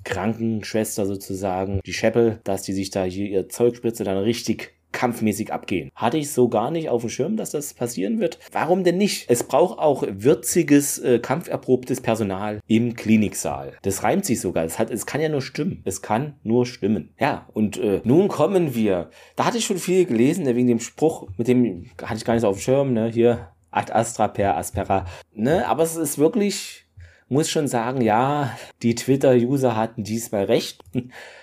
[0.03, 5.53] Krankenschwester sozusagen, die Scheppel, dass die sich da hier ihr Zeug spritze, dann richtig kampfmäßig
[5.53, 5.91] abgehen.
[5.95, 8.39] Hatte ich so gar nicht auf dem Schirm, dass das passieren wird.
[8.51, 9.29] Warum denn nicht?
[9.29, 13.73] Es braucht auch würziges, äh, kampferprobtes Personal im Kliniksaal.
[13.81, 14.63] Das reimt sich sogar.
[14.63, 15.81] Es, hat, es kann ja nur stimmen.
[15.85, 17.13] Es kann nur stimmen.
[17.19, 19.09] Ja, und äh, nun kommen wir.
[19.35, 22.33] Da hatte ich schon viel gelesen, ne, wegen dem Spruch, mit dem hatte ich gar
[22.33, 23.09] nicht so auf dem Schirm, ne?
[23.11, 25.05] Hier, ad astra per aspera.
[25.33, 25.67] Ne?
[25.67, 26.85] Aber es ist wirklich
[27.31, 30.83] muss schon sagen, ja, die Twitter-User hatten diesmal recht.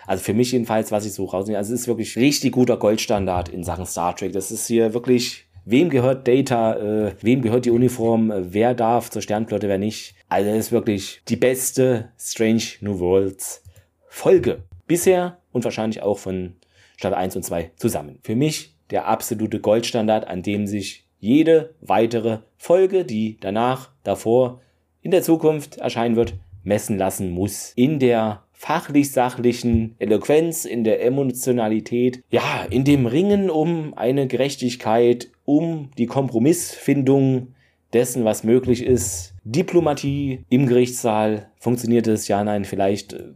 [0.07, 3.49] Also für mich jedenfalls, was ich so rausnehme, also es ist wirklich richtig guter Goldstandard
[3.49, 4.33] in Sachen Star Trek.
[4.33, 9.11] Das ist hier wirklich, wem gehört Data, äh, wem gehört die Uniform, äh, wer darf
[9.11, 10.15] zur Sternflotte, wer nicht.
[10.29, 13.63] Also das ist wirklich die beste Strange New Worlds
[14.09, 14.65] Folge.
[14.87, 16.57] Bisher und wahrscheinlich auch von
[16.97, 18.19] Staffel 1 und 2 zusammen.
[18.23, 24.61] Für mich der absolute Goldstandard, an dem sich jede weitere Folge, die danach, davor
[25.09, 27.73] in der Zukunft erscheinen wird, messen lassen muss.
[27.77, 35.89] In der fachlich-sachlichen Eloquenz, in der Emotionalität, ja, in dem Ringen um eine Gerechtigkeit, um
[35.97, 37.55] die Kompromissfindung
[37.95, 39.33] dessen, was möglich ist.
[39.45, 42.29] Diplomatie im Gerichtssaal, funktioniert es?
[42.29, 43.31] Ja, nein, vielleicht äh,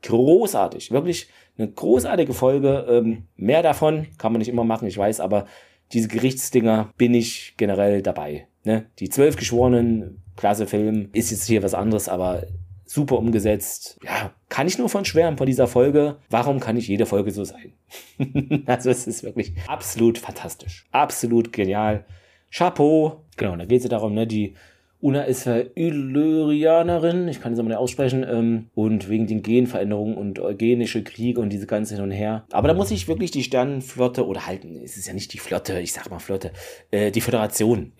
[0.00, 0.90] großartig.
[0.90, 1.28] Wirklich
[1.58, 2.86] eine großartige Folge.
[2.88, 5.44] Ähm, mehr davon kann man nicht immer machen, ich weiß, aber
[5.92, 8.46] diese Gerichtsdinger bin ich generell dabei.
[8.64, 8.86] Ne?
[8.98, 12.44] Die zwölf Geschworenen, klasse Film, ist jetzt hier was anderes, aber
[12.86, 13.98] super umgesetzt.
[14.02, 16.16] Ja, kann ich nur von schwärmen von dieser Folge.
[16.30, 17.74] Warum kann nicht jede Folge so sein?
[18.66, 20.86] also es ist wirklich absolut fantastisch.
[20.90, 22.04] Absolut genial.
[22.50, 23.24] Chapeau.
[23.36, 24.54] Genau, da geht es ja darum, ne, die
[25.02, 30.40] Una ist Illyrianerin, ich kann es aber nicht aussprechen, ähm, und wegen den Genveränderungen und
[30.40, 32.44] eugenische Kriege und diese ganze hin und her.
[32.50, 35.80] Aber da muss ich wirklich die Sternenflotte, oder halten, es ist ja nicht die Flotte,
[35.80, 36.52] ich sag mal Flotte,
[36.90, 37.92] äh, die Föderation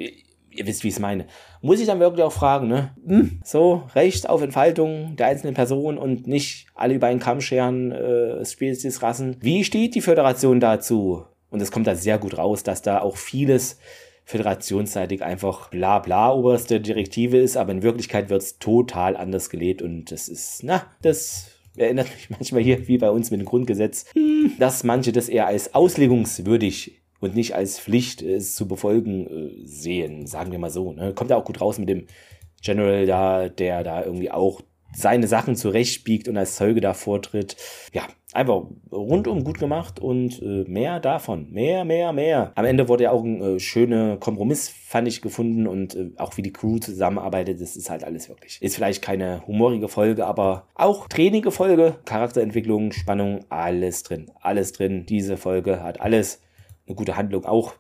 [0.51, 1.27] ihr wisst, wie ich es meine.
[1.63, 2.95] Muss ich dann wirklich auch fragen, ne?
[3.07, 7.93] Hm, so, Recht auf Entfaltung der einzelnen Person und nicht alle über einen Kamm scheren,
[7.93, 9.37] äh, Spezies, Rassen.
[9.41, 11.25] Wie steht die Föderation dazu?
[11.51, 13.79] Und es kommt da sehr gut raus, dass da auch vieles
[14.25, 19.83] föderationsseitig einfach bla bla oberste Direktive ist, aber in Wirklichkeit wird es total anders gelebt
[19.83, 24.05] und das ist, na, das erinnert mich manchmal hier wie bei uns mit dem Grundgesetz,
[24.13, 29.66] hm, dass manche das eher als auslegungswürdig und nicht als Pflicht, es zu befolgen äh,
[29.66, 30.92] sehen, sagen wir mal so.
[30.92, 31.12] Ne?
[31.14, 32.06] Kommt ja auch gut raus mit dem
[32.62, 34.61] General da, der da irgendwie auch
[34.92, 37.56] seine Sachen zurechtbiegt und als Zeuge da vortritt.
[37.92, 38.02] Ja,
[38.33, 41.50] einfach rundum gut gemacht und äh, mehr davon.
[41.50, 42.52] Mehr, mehr, mehr.
[42.54, 46.37] Am Ende wurde ja auch ein äh, schöner Kompromiss, fand ich, gefunden und äh, auch
[46.37, 48.61] wie die Crew zusammenarbeitet, das ist halt alles wirklich.
[48.61, 54.30] Ist vielleicht keine humorige Folge, aber auch trainige Folge, Charakterentwicklung, Spannung, alles drin.
[54.40, 55.06] Alles drin.
[55.06, 56.40] Diese Folge hat alles
[56.90, 57.74] eine gute Handlung auch.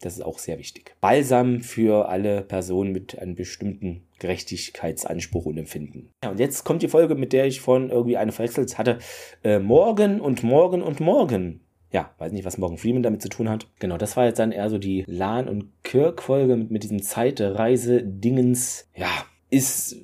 [0.00, 0.94] Das ist auch sehr wichtig.
[1.00, 6.10] Balsam für alle Personen mit einem bestimmten Gerechtigkeitsanspruch und Empfinden.
[6.22, 8.98] Ja, und jetzt kommt die Folge, mit der ich vorhin irgendwie eine verwechselt hatte.
[9.42, 11.60] Äh, morgen und morgen und morgen.
[11.90, 13.68] ja, weiß nicht, was Morgan Freeman damit zu tun hat.
[13.78, 18.90] Genau, das war jetzt dann eher so die Lan- und Kirk-Folge mit, mit diesem Zeitreise-Dingens.
[18.96, 19.08] Ja,
[19.48, 19.96] ist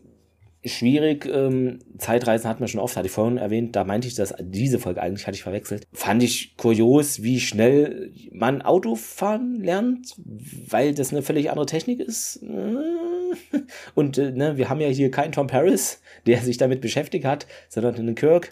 [0.64, 1.26] schwierig.
[1.26, 3.76] Ähm, Zeitreisen hatten wir schon oft, hatte ich vorhin erwähnt.
[3.76, 5.86] Da meinte ich, dass diese Folge eigentlich hatte ich verwechselt.
[5.92, 10.14] Fand ich kurios, wie schnell man Autofahren lernt,
[10.68, 12.40] weil das eine völlig andere Technik ist.
[13.94, 17.46] Und äh, ne, wir haben ja hier keinen Tom Paris, der sich damit beschäftigt hat,
[17.68, 18.50] sondern einen Kirk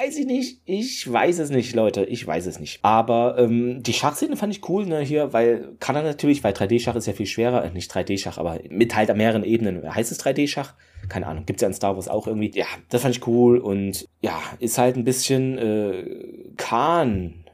[0.00, 0.60] weiß ich nicht.
[0.64, 2.04] Ich weiß es nicht, Leute.
[2.04, 2.78] Ich weiß es nicht.
[2.82, 6.96] Aber ähm, die Schachszene fand ich cool, ne, hier, weil kann er natürlich, weil 3D-Schach
[6.96, 9.94] ist ja viel schwerer, äh, nicht 3D-Schach, aber mit halt an mehreren Ebenen.
[9.94, 10.74] Heißt es 3D-Schach?
[11.08, 11.44] Keine Ahnung.
[11.44, 12.50] Gibt's ja in Star Wars auch irgendwie.
[12.54, 16.04] Ja, das fand ich cool und ja, ist halt ein bisschen äh,
[16.56, 17.44] Khan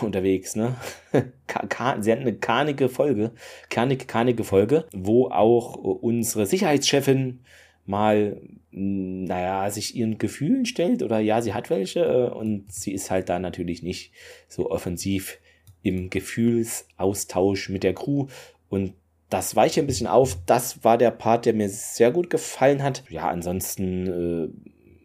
[0.00, 0.76] unterwegs, ne?
[2.00, 3.32] Sie hat eine karnige Folge,
[3.68, 7.40] karnige, karnige Folge, wo auch unsere Sicherheitschefin
[7.84, 8.40] mal
[8.72, 13.28] naja, sich ihren Gefühlen stellt oder ja, sie hat welche äh, und sie ist halt
[13.28, 14.12] da natürlich nicht
[14.48, 15.38] so offensiv
[15.82, 18.26] im Gefühlsaustausch mit der Crew
[18.68, 18.94] und
[19.28, 20.36] das weiche ein bisschen auf.
[20.46, 23.04] Das war der Part, der mir sehr gut gefallen hat.
[23.08, 24.48] Ja, ansonsten äh,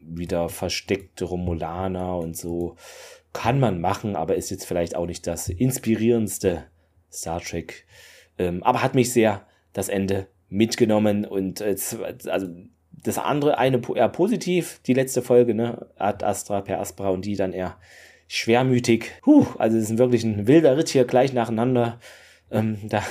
[0.01, 2.75] wieder versteckte Romulaner und so
[3.33, 6.65] kann man machen, aber ist jetzt vielleicht auch nicht das inspirierendste
[7.11, 7.85] Star Trek.
[8.37, 11.75] Ähm, aber hat mich sehr das Ende mitgenommen und äh,
[12.27, 12.47] also
[13.05, 15.87] das andere eine eher positiv, die letzte Folge, ne?
[15.97, 17.77] Ad Astra per Aspra und die dann eher
[18.27, 19.11] schwermütig.
[19.21, 21.99] Puh, also es ist wirklich ein wilder Ritt hier gleich nacheinander.
[22.51, 23.03] Ähm, da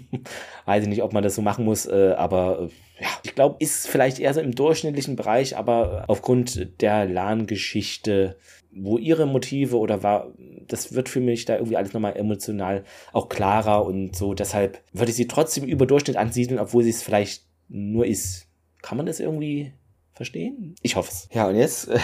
[0.64, 3.56] weiß ich nicht, ob man das so machen muss, äh, aber äh, ja, ich glaube,
[3.58, 8.36] ist vielleicht eher so im durchschnittlichen Bereich, aber aufgrund der LAN-Geschichte,
[8.72, 10.32] wo ihre Motive oder war,
[10.68, 14.34] das wird für mich da irgendwie alles nochmal emotional auch klarer und so.
[14.34, 18.48] Deshalb würde ich sie trotzdem über Durchschnitt ansiedeln, obwohl sie es vielleicht nur ist.
[18.82, 19.72] Kann man das irgendwie
[20.12, 20.74] verstehen?
[20.82, 21.28] Ich hoffe es.
[21.32, 21.98] Ja, und jetzt äh,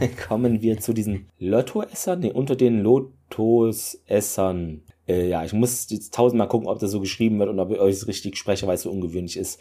[0.28, 4.82] kommen wir zu diesen Lottoessern, nee, unter den Lotusessern.
[5.08, 7.78] Äh, ja, ich muss jetzt tausendmal gucken, ob das so geschrieben wird und ob ich
[7.78, 9.60] euch richtig spreche, weil es so ungewöhnlich ist.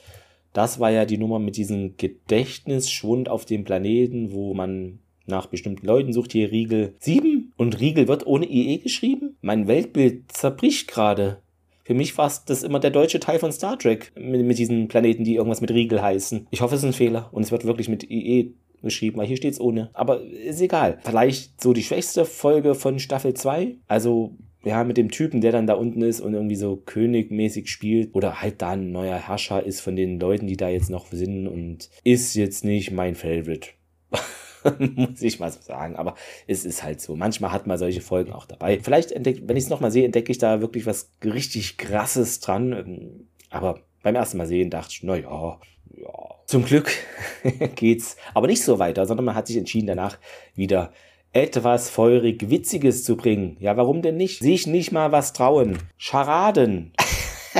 [0.54, 5.86] Das war ja die Nummer mit diesem Gedächtnisschwund auf dem Planeten, wo man nach bestimmten
[5.86, 6.32] Leuten sucht.
[6.32, 9.38] Hier Riegel 7 und Riegel wird ohne IE geschrieben.
[9.42, 11.42] Mein Weltbild zerbricht gerade.
[11.88, 15.24] Für mich war das immer der deutsche Teil von Star Trek mit, mit diesen Planeten,
[15.24, 16.46] die irgendwas mit Riegel heißen.
[16.52, 19.38] Ich hoffe, es ist ein Fehler und es wird wirklich mit IE geschrieben, weil hier
[19.38, 19.90] steht es ohne.
[19.94, 21.00] Aber ist egal.
[21.06, 23.78] Vielleicht so die schwächste Folge von Staffel 2.
[23.88, 28.14] Also ja, mit dem Typen, der dann da unten ist und irgendwie so königmäßig spielt
[28.14, 31.48] oder halt da ein neuer Herrscher ist von den Leuten, die da jetzt noch sind
[31.48, 33.70] und ist jetzt nicht mein Favorite.
[34.80, 35.96] muss ich mal so sagen.
[35.96, 36.16] Aber
[36.48, 37.16] es ist halt so.
[37.16, 38.80] Manchmal hat man solche Folgen auch dabei.
[38.82, 43.28] Vielleicht entdeckt, wenn ich es nochmal sehe, entdecke ich da wirklich was richtig krasses dran.
[43.50, 45.60] Aber beim ersten Mal sehen dachte ich, naja,
[45.96, 46.28] ja.
[46.46, 46.92] Zum Glück
[47.76, 50.18] geht's aber nicht so weiter, sondern man hat sich entschieden, danach
[50.56, 50.94] wieder
[51.34, 53.58] etwas feurig Witziges zu bringen.
[53.60, 54.40] Ja, warum denn nicht?
[54.40, 55.78] Sich nicht mal was trauen.
[55.98, 56.94] Scharaden.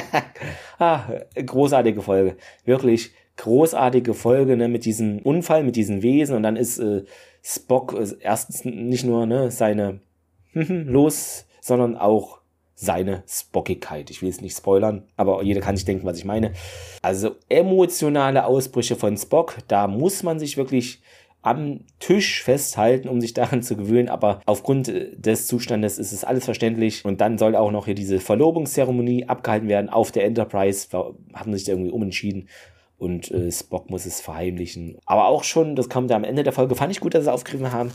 [0.80, 1.04] ah,
[1.36, 2.38] großartige Folge.
[2.64, 7.04] Wirklich großartige Folge ne, mit diesem Unfall, mit diesen Wesen und dann ist äh,
[7.44, 10.02] Spock äh, erstens nicht nur ne, seine
[10.54, 12.40] los, sondern auch
[12.76, 14.10] seine Spockigkeit.
[14.12, 16.54] Ich will es nicht spoilern, aber jeder kann sich denken, was ich meine.
[17.02, 21.02] Also emotionale Ausbrüche von Spock, da muss man sich wirklich
[21.42, 24.10] am Tisch festhalten, um sich daran zu gewöhnen.
[24.10, 27.06] Aber aufgrund äh, des Zustandes ist es alles verständlich.
[27.06, 30.88] Und dann soll auch noch hier diese Verlobungszeremonie abgehalten werden auf der Enterprise.
[31.34, 32.50] Haben sich da irgendwie umentschieden
[32.98, 34.98] und äh, Spock muss es verheimlichen.
[35.06, 37.34] Aber auch schon, das kommt ja am Ende der Folge, fand ich gut, dass sie
[37.34, 37.92] aufgegriffen haben,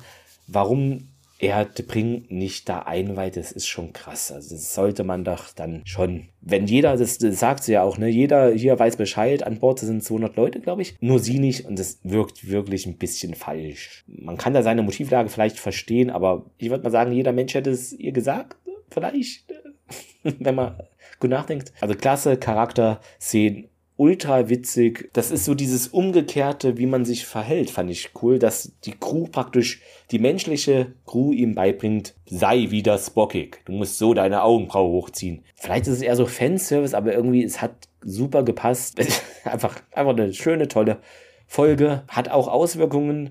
[0.46, 1.08] warum
[1.42, 4.30] er Bring nicht da einweiht, das ist schon krass.
[4.30, 7.98] Also das sollte man doch dann schon, wenn jeder, das, das sagt sie ja auch,
[7.98, 11.66] ne, jeder hier weiß Bescheid, an Bord sind 200 Leute, glaube ich, nur sie nicht
[11.66, 14.04] und das wirkt wirklich ein bisschen falsch.
[14.06, 17.70] Man kann da seine Motivlage vielleicht verstehen, aber ich würde mal sagen, jeder Mensch hätte
[17.70, 18.56] es ihr gesagt,
[18.90, 19.52] vielleicht,
[20.22, 20.80] wenn man
[21.18, 21.72] gut nachdenkt.
[21.80, 25.11] Also klasse Charakter, Szenen ultra witzig.
[25.12, 29.26] Das ist so dieses Umgekehrte, wie man sich verhält, fand ich cool, dass die Crew
[29.26, 33.61] praktisch, die menschliche Crew ihm beibringt, sei wieder spockig.
[33.64, 35.44] Du musst so deine Augenbraue hochziehen.
[35.55, 38.98] Vielleicht ist es eher so Fanservice, aber irgendwie, es hat super gepasst.
[39.44, 40.98] einfach, einfach eine schöne, tolle
[41.46, 42.05] Folge.
[42.09, 43.31] Hat auch Auswirkungen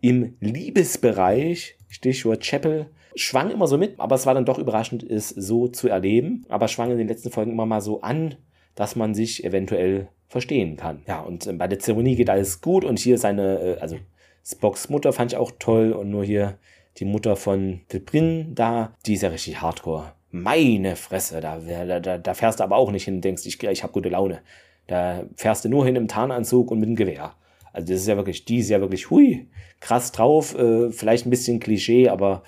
[0.00, 1.76] im Liebesbereich.
[1.88, 5.88] Stichwort Chapel schwang immer so mit, aber es war dann doch überraschend, es so zu
[5.88, 6.44] erleben.
[6.48, 8.36] Aber schwang in den letzten Folgen immer mal so an,
[8.74, 11.02] dass man sich eventuell verstehen kann.
[11.06, 13.96] Ja, und äh, bei der Zeremonie geht alles gut und hier seine, äh, also
[14.44, 16.58] Spocks Mutter fand ich auch toll und nur hier
[16.98, 20.12] die Mutter von Debrin da, die ist ja richtig hardcore.
[20.30, 23.82] Meine Fresse, da, da, da fährst du aber auch nicht hin und denkst, ich, ich
[23.82, 24.40] habe gute Laune.
[24.86, 27.34] Da fährst du nur hin im Tarnanzug und mit dem Gewehr.
[27.72, 29.48] Also das ist ja wirklich, die ist ja wirklich, hui,
[29.80, 32.42] krass drauf, äh, vielleicht ein bisschen Klischee, aber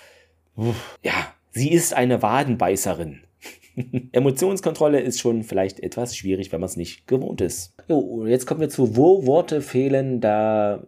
[0.57, 1.12] uff, ja,
[1.51, 3.20] sie ist eine Wadenbeißerin.
[4.12, 7.75] Emotionskontrolle ist schon vielleicht etwas schwierig, wenn man es nicht gewohnt ist.
[7.89, 10.20] Jo, jetzt kommen wir zu Wo Worte fehlen.
[10.20, 10.87] Da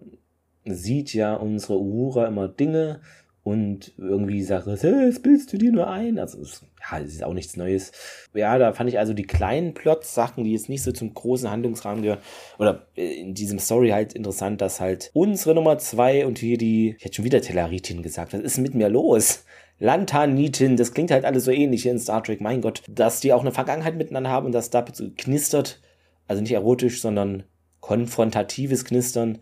[0.64, 3.00] sieht ja unsere Uhura immer Dinge
[3.46, 6.18] und irgendwie sagt, das bildest du dir nur ein.
[6.18, 7.92] Also, ja, das ist auch nichts Neues.
[8.34, 12.02] Ja, da fand ich also die kleinen Plot-Sachen, die jetzt nicht so zum großen Handlungsrahmen
[12.02, 12.18] gehören,
[12.58, 17.04] oder in diesem Story halt interessant, dass halt unsere Nummer zwei und hier die, ich
[17.04, 19.44] hätte schon wieder Tellaritin gesagt, was ist mit mir los?
[19.78, 23.32] Lantanitin, das klingt halt alles so ähnlich hier in Star Trek, mein Gott, dass die
[23.32, 25.80] auch eine Vergangenheit miteinander haben und dass da knistert,
[26.28, 27.44] also nicht erotisch, sondern
[27.80, 29.38] konfrontatives Knistern,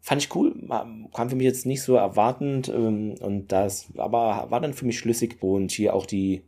[0.00, 0.54] fand ich cool,
[1.12, 4.98] kam für mich jetzt nicht so erwartend ähm, und das aber war dann für mich
[4.98, 5.42] schlüssig.
[5.42, 6.42] Und hier auch die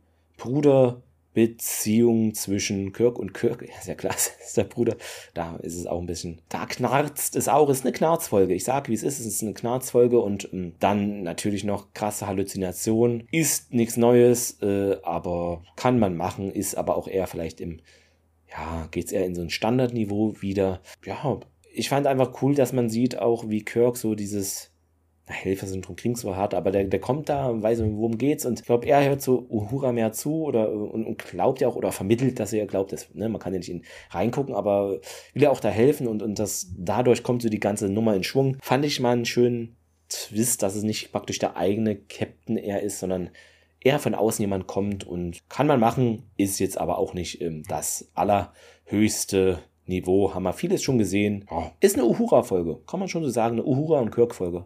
[1.33, 4.95] Bruderbeziehung zwischen Kirk und Kirk, ja, ist ja klar, ist der Bruder,
[5.33, 8.89] da ist es auch ein bisschen, da knarzt es auch, ist eine Knarzfolge, ich sag
[8.89, 13.73] wie es ist, es ist eine Knarzfolge und ähm, dann natürlich noch krasse Halluzination, ist
[13.73, 17.81] nichts Neues, äh, aber kann man machen, ist aber auch eher vielleicht im
[18.49, 20.81] ja, geht's eher in so ein Standardniveau wieder.
[21.03, 21.39] Ja,
[21.73, 24.72] ich fand einfach cool, dass man sieht auch, wie Kirk so dieses
[25.25, 28.45] Helfersyndrom klingt so hart, aber der, der kommt da und weiß, worum geht's.
[28.45, 31.75] Und ich glaube, er hört so Uhura mehr zu oder und, und, glaubt ja auch
[31.75, 34.99] oder vermittelt, dass er ja glaubt, dass, ne, man kann ja nicht in reingucken, aber
[35.33, 38.23] will er auch da helfen und, und das dadurch kommt so die ganze Nummer in
[38.23, 38.57] Schwung.
[38.61, 39.77] Fand ich mal einen schönen
[40.09, 43.29] Twist, dass es nicht praktisch der eigene Captain er ist, sondern
[43.79, 47.63] er von außen jemand kommt und kann man machen, ist jetzt aber auch nicht ähm,
[47.67, 51.45] das allerhöchste Niveau haben wir vieles schon gesehen.
[51.81, 54.65] Ist eine Uhura-Folge, kann man schon so sagen, eine Uhura- und Kirk-Folge.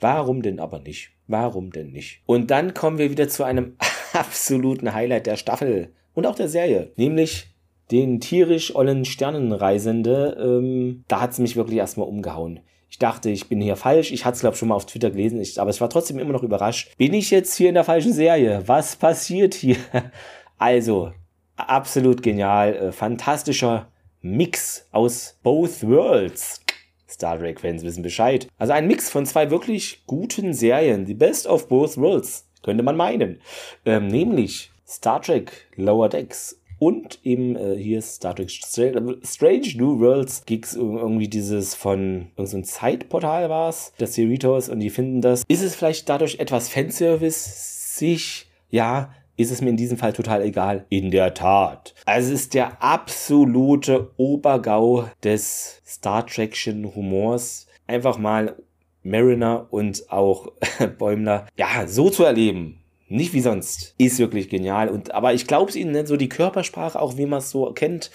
[0.00, 1.10] Warum denn aber nicht?
[1.26, 2.22] Warum denn nicht?
[2.26, 3.76] Und dann kommen wir wieder zu einem
[4.12, 7.48] absoluten Highlight der Staffel und auch der Serie, nämlich
[7.90, 10.36] den tierisch ollen Sternenreisende.
[10.40, 12.60] Ähm, da hat es mich wirklich erstmal umgehauen.
[12.90, 14.12] Ich dachte, ich bin hier falsch.
[14.12, 16.18] Ich hatte es, glaube ich, schon mal auf Twitter gelesen, ich, aber ich war trotzdem
[16.18, 16.96] immer noch überrascht.
[16.96, 18.62] Bin ich jetzt hier in der falschen Serie?
[18.66, 19.76] Was passiert hier?
[20.60, 21.12] Also,
[21.54, 23.92] absolut genial, äh, fantastischer
[24.22, 26.62] Mix aus Both Worlds.
[27.08, 28.48] Star Trek-Fans wissen Bescheid.
[28.58, 31.06] Also ein Mix von zwei wirklich guten Serien.
[31.06, 33.40] The Best of Both Worlds, könnte man meinen.
[33.84, 40.44] Ähm, nämlich Star Trek Lower Decks und eben äh, hier Star Trek Strange New Worlds
[40.46, 45.44] gibt's irgendwie dieses von irgendeinem so Zeitportal war es, das Cerritos und die finden das.
[45.48, 50.42] Ist es vielleicht dadurch etwas Fanservice sich ja ist es mir in diesem Fall total
[50.42, 50.84] egal.
[50.90, 51.94] In der Tat.
[52.04, 57.66] Also es ist der absolute Obergau des Star Trekschen Humors.
[57.86, 58.56] Einfach mal
[59.02, 60.52] Mariner und auch
[60.98, 62.80] Bäumler, ja, so zu erleben.
[63.08, 63.94] Nicht wie sonst.
[63.96, 64.90] Ist wirklich genial.
[64.90, 66.06] Und, aber ich glaube es ihnen, ne?
[66.06, 68.10] so die Körpersprache, auch wie man es so kennt,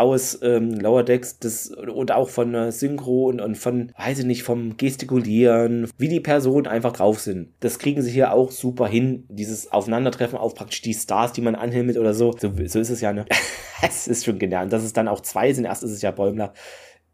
[0.00, 4.24] aus ähm, Lower Decks das, und auch von äh, Synchro und, und von, weiß ich
[4.24, 7.52] nicht, vom Gestikulieren, wie die Personen einfach drauf sind.
[7.60, 11.54] Das kriegen sie hier auch super hin, dieses Aufeinandertreffen auf praktisch die Stars, die man
[11.54, 12.32] anhimmelt oder so.
[12.38, 13.26] So, so ist es ja, ne?
[13.82, 14.64] es ist schon genial.
[14.64, 16.54] Und dass es dann auch zwei sind, erst ist es ja Bäumler.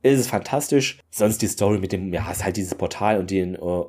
[0.03, 1.01] Ist es fantastisch.
[1.11, 3.83] Sonst die Story mit dem, ja, ist halt dieses Portal und den äh,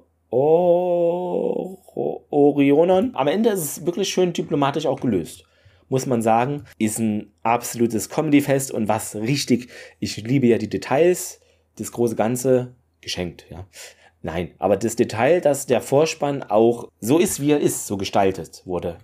[2.29, 3.11] Orionern.
[3.13, 5.45] Am Ende ist es wirklich schön diplomatisch auch gelöst
[5.89, 9.69] muss man sagen, ist ein absolutes Comedy-Fest und was richtig,
[9.99, 11.39] ich liebe ja die Details,
[11.77, 13.65] das große Ganze geschenkt, ja.
[14.21, 18.63] Nein, aber das Detail, dass der Vorspann auch so ist, wie er ist, so gestaltet
[18.65, 18.97] wurde,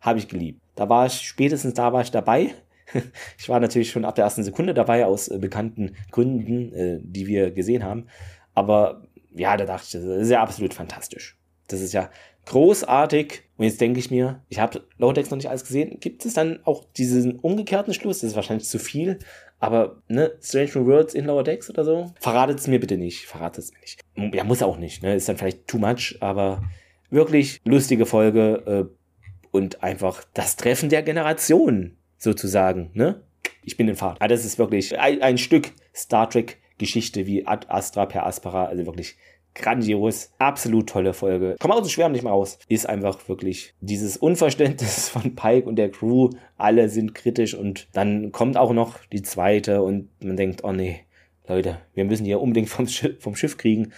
[0.00, 0.60] habe ich geliebt.
[0.74, 2.54] Da war ich, spätestens da war ich dabei.
[3.38, 7.26] Ich war natürlich schon ab der ersten Sekunde dabei, aus äh, bekannten Gründen, äh, die
[7.26, 8.06] wir gesehen haben.
[8.54, 9.02] Aber
[9.34, 11.36] ja, da dachte ich, das ist ja absolut fantastisch.
[11.68, 12.10] Das ist ja
[12.46, 13.42] großartig.
[13.56, 15.98] Und jetzt denke ich mir, ich habe Lodex noch nicht alles gesehen.
[16.00, 18.20] Gibt es dann auch diesen umgekehrten Schluss?
[18.20, 19.18] Das ist wahrscheinlich zu viel.
[19.58, 22.12] Aber, ne, Strange New Worlds in Lower Decks oder so?
[22.20, 23.26] Verratet es mir bitte nicht.
[23.26, 24.34] Verratet es mir nicht.
[24.34, 25.14] Ja, muss auch nicht, ne?
[25.14, 26.62] Ist dann vielleicht too much, aber
[27.10, 33.22] wirklich lustige Folge äh, und einfach das Treffen der Generation, sozusagen, ne?
[33.64, 34.18] Ich bin in Fahrt.
[34.20, 38.66] Ah, das ist wirklich ein, ein Stück Star Trek Geschichte wie Ad Astra per Aspera,
[38.66, 39.16] also wirklich
[39.56, 41.56] grandios, absolut tolle Folge.
[41.58, 42.58] Komm aus dem Schwärmen nicht mehr raus.
[42.68, 46.30] Ist einfach wirklich dieses Unverständnis von Pike und der Crew.
[46.56, 51.00] Alle sind kritisch und dann kommt auch noch die zweite und man denkt, oh nee,
[51.48, 53.92] Leute, wir müssen hier unbedingt vom Schiff, vom Schiff kriegen.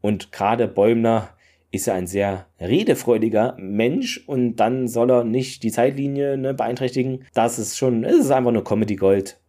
[0.00, 1.30] Und gerade Bäumler
[1.70, 7.24] ist ja ein sehr redefreudiger Mensch und dann soll er nicht die Zeitlinie ne, beeinträchtigen.
[7.34, 9.40] Das ist schon, es ist einfach nur Comedy Gold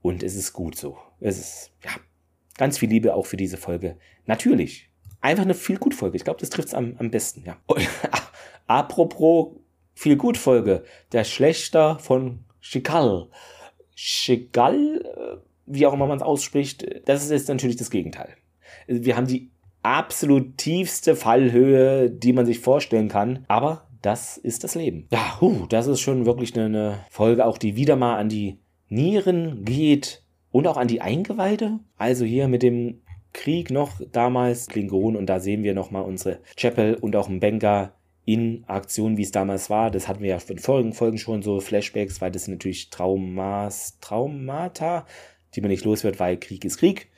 [0.00, 0.96] und es ist gut so.
[1.20, 1.90] Es ist, ja,
[2.56, 3.96] ganz viel Liebe auch für diese Folge.
[4.26, 4.90] Natürlich,
[5.24, 6.16] einfach eine viel gut Folge.
[6.16, 7.56] Ich glaube, das trifft es am, am besten, ja.
[8.66, 9.56] apropos
[9.94, 13.28] viel gut Folge, der Schlechter von Chikal.
[13.96, 18.36] Chikal, äh, wie auch immer man es ausspricht, das ist jetzt natürlich das Gegenteil.
[18.86, 19.50] Wir haben die
[19.82, 23.44] absolut tiefste Fallhöhe, die man sich vorstellen kann.
[23.48, 25.06] Aber das ist das Leben.
[25.10, 28.58] Ja, huh, das ist schon wirklich eine, eine Folge, auch die wieder mal an die
[28.88, 31.80] Nieren geht und auch an die Eingeweide.
[31.96, 33.00] Also hier mit dem
[33.34, 37.92] Krieg noch damals, Klingon, und da sehen wir nochmal unsere Chapel und auch Benga
[38.24, 39.90] in Aktion, wie es damals war.
[39.90, 43.98] Das hatten wir ja in vorigen Folgen schon so Flashbacks, weil das sind natürlich Traumas,
[44.00, 45.06] Traumata,
[45.54, 47.08] die man nicht los wird, weil Krieg ist Krieg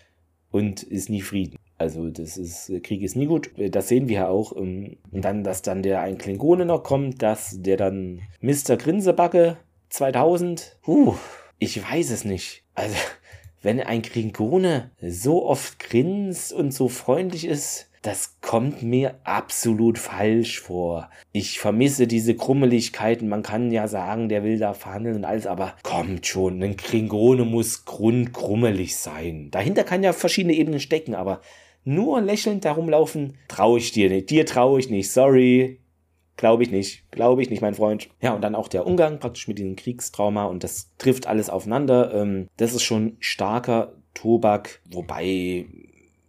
[0.50, 1.56] und ist nie Frieden.
[1.78, 3.50] Also das ist, Krieg ist nie gut.
[3.56, 4.56] Das sehen wir ja auch.
[4.56, 8.76] Ähm, und dann, dass dann der ein Klingone noch kommt, dass der dann Mr.
[8.76, 9.58] Grinsebacke
[9.90, 11.14] 2000, huh,
[11.58, 12.64] ich weiß es nicht.
[12.74, 12.96] Also,
[13.66, 20.60] wenn ein Klingone so oft grinst und so freundlich ist, das kommt mir absolut falsch
[20.60, 21.10] vor.
[21.32, 23.28] Ich vermisse diese Krummeligkeiten.
[23.28, 27.44] Man kann ja sagen, der will da verhandeln und alles, aber kommt schon, ein Klingone
[27.44, 29.48] muss grundkrummelig sein.
[29.50, 31.40] Dahinter kann ja verschiedene Ebenen stecken, aber
[31.82, 34.30] nur lächelnd darum laufen, traue ich dir nicht.
[34.30, 35.10] Dir traue ich nicht.
[35.10, 35.80] Sorry.
[36.36, 37.10] Glaube ich nicht.
[37.10, 38.08] Glaube ich nicht, mein Freund.
[38.20, 42.14] Ja, und dann auch der Umgang praktisch mit diesem Kriegstrauma und das trifft alles aufeinander.
[42.14, 45.66] Ähm, das ist schon starker Tobak, wobei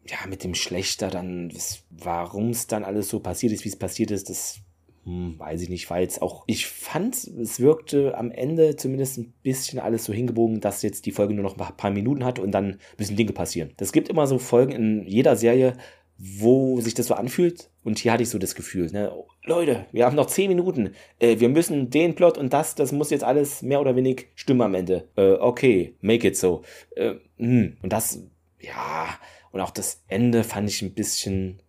[0.10, 1.52] ja, mit dem Schlechter dann,
[1.90, 4.62] warum es dann alles so passiert ist, wie es passiert ist, das
[5.08, 9.34] hm, weiß ich nicht, weil es auch, ich fand, es wirkte am Ende zumindest ein
[9.42, 12.52] bisschen alles so hingebogen, dass jetzt die Folge nur noch ein paar Minuten hat und
[12.52, 13.72] dann müssen Dinge passieren.
[13.78, 15.78] Das gibt immer so Folgen in jeder Serie,
[16.18, 17.70] wo sich das so anfühlt.
[17.84, 20.94] Und hier hatte ich so das Gefühl, ne, oh, Leute, wir haben noch zehn Minuten.
[21.20, 24.62] Äh, wir müssen den Plot und das, das muss jetzt alles mehr oder weniger stimmen
[24.62, 25.08] am Ende.
[25.16, 26.64] Äh, okay, make it so.
[26.96, 27.78] Äh, hm.
[27.82, 28.24] Und das,
[28.60, 29.08] ja,
[29.52, 31.62] und auch das Ende fand ich ein bisschen.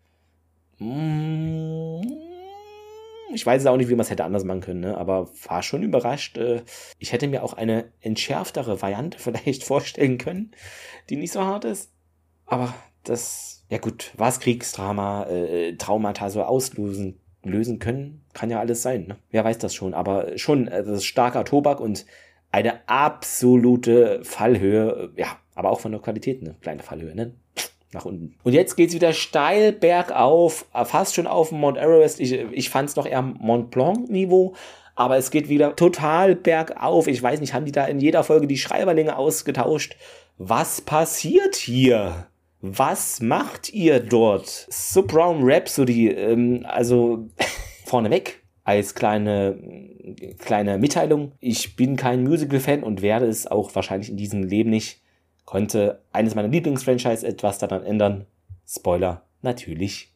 [0.79, 2.03] Mm,
[3.35, 4.97] ich weiß auch nicht, wie man es hätte anders machen können, ne?
[4.97, 6.39] aber war schon überrascht.
[6.39, 6.63] Äh,
[6.99, 10.53] ich hätte mir auch eine entschärftere Variante vielleicht vorstellen können,
[11.11, 11.93] die nicht so hart ist.
[12.47, 12.75] Aber
[13.05, 19.07] das, ja gut, was Kriegsdrama, äh, Traumata so auslösen lösen können, kann ja alles sein.
[19.07, 19.17] Ne?
[19.31, 22.05] Wer weiß das schon, aber schon, äh, das ist starker Tobak und
[22.51, 27.35] eine absolute Fallhöhe, ja, aber auch von der Qualität eine kleine Fallhöhe, ne?
[27.93, 28.35] nach unten.
[28.43, 32.21] Und jetzt geht's wieder steil bergauf, fast schon auf dem Mount Everest.
[32.21, 34.55] Ich, ich fand es noch eher Mont Blanc Niveau.
[34.95, 37.07] Aber es geht wieder total bergauf.
[37.07, 39.97] Ich weiß nicht, haben die da in jeder Folge die Schreiberlinge ausgetauscht?
[40.39, 42.27] Was passiert hier?
[42.61, 44.67] Was macht ihr dort?
[44.69, 47.29] Subbrown Rhapsody, ähm, also
[47.85, 49.59] vorneweg als kleine,
[50.39, 51.33] kleine Mitteilung.
[51.41, 55.01] Ich bin kein Musical-Fan und werde es auch wahrscheinlich in diesem Leben nicht
[55.49, 58.27] konnte eines meiner Lieblingsfranchise etwas daran ändern?
[58.67, 60.13] Spoiler, natürlich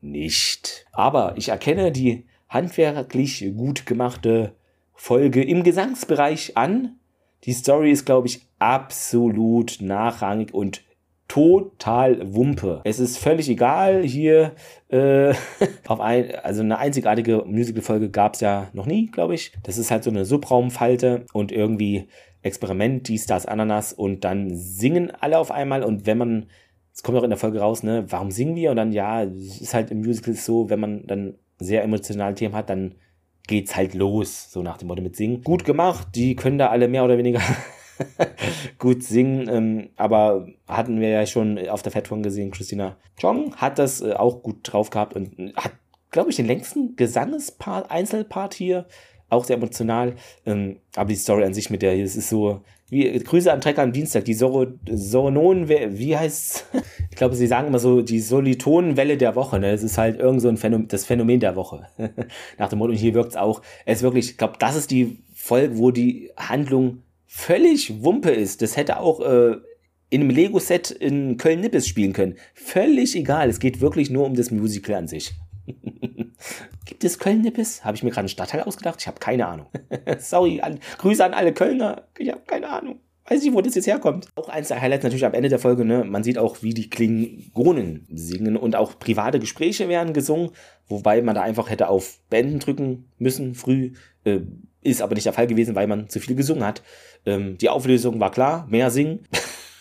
[0.00, 0.86] nicht.
[0.90, 4.56] Aber ich erkenne die handwerklich gut gemachte
[4.92, 6.96] Folge im Gesangsbereich an.
[7.44, 10.82] Die Story ist, glaube ich, absolut nachrangig und
[11.30, 12.80] total Wumpe.
[12.82, 14.52] Es ist völlig egal hier
[14.88, 15.32] äh,
[15.86, 19.52] auf ein, also eine einzigartige Musical-Folge gab es ja noch nie, glaube ich.
[19.62, 22.08] Das ist halt so eine Subraumfalte und irgendwie
[22.42, 26.46] Experiment, dies, das, Ananas und dann singen alle auf einmal und wenn man,
[26.92, 28.70] es kommt auch in der Folge raus, ne, warum singen wir?
[28.70, 32.56] Und dann, ja, es ist halt im Musical so, wenn man dann sehr emotionale Themen
[32.56, 32.96] hat, dann
[33.46, 35.42] geht's halt los, so nach dem Motto mit Singen.
[35.44, 37.40] Gut gemacht, die können da alle mehr oder weniger
[38.78, 43.78] gut singen, ähm, aber hatten wir ja schon auf der Fatron gesehen, Christina Chong hat
[43.78, 45.72] das äh, auch gut drauf gehabt und hat,
[46.10, 48.86] glaube ich, den längsten Gesangespart, Einzelpart hier
[49.30, 50.16] auch sehr emotional.
[50.44, 53.82] Ähm, aber die Story an sich mit der, es ist so, wie, Grüße an Trecker
[53.82, 56.66] am Dienstag, die Soro, Sorononen, wie heißt's?
[57.12, 59.72] Ich glaube, sie sagen immer so, die Solitonenwelle der Woche, ne?
[59.72, 61.86] Es ist halt irgend so ein Phänomen, das Phänomen der Woche.
[62.58, 65.18] Nach dem Motto, und hier wirkt's auch, es ist wirklich, ich glaube, das ist die
[65.34, 68.60] Folge, wo die Handlung völlig Wumpe ist.
[68.60, 69.56] Das hätte auch, äh,
[70.10, 72.34] in einem Lego-Set in Köln-Nippes spielen können.
[72.54, 73.48] Völlig egal.
[73.48, 75.32] Es geht wirklich nur um das Musical an sich.
[76.84, 77.84] Gibt es Köln-Nippes?
[77.84, 79.00] Habe ich mir gerade einen Stadtteil ausgedacht?
[79.00, 79.66] Ich habe keine Ahnung.
[80.18, 82.08] Sorry, an, Grüße an alle Kölner.
[82.18, 82.98] Ich habe keine Ahnung.
[83.28, 84.26] Weiß nicht, wo das jetzt herkommt.
[84.34, 86.02] Auch eins der Highlights natürlich am Ende der Folge, ne?
[86.02, 90.50] Man sieht auch, wie die Klingonen singen und auch private Gespräche werden gesungen,
[90.88, 93.92] wobei man da einfach hätte auf Beenden drücken müssen, früh.
[94.24, 94.40] Äh,
[94.82, 96.82] ist aber nicht der Fall gewesen, weil man zu viel gesungen hat.
[97.26, 99.26] Ähm, die Auflösung war klar, mehr singen.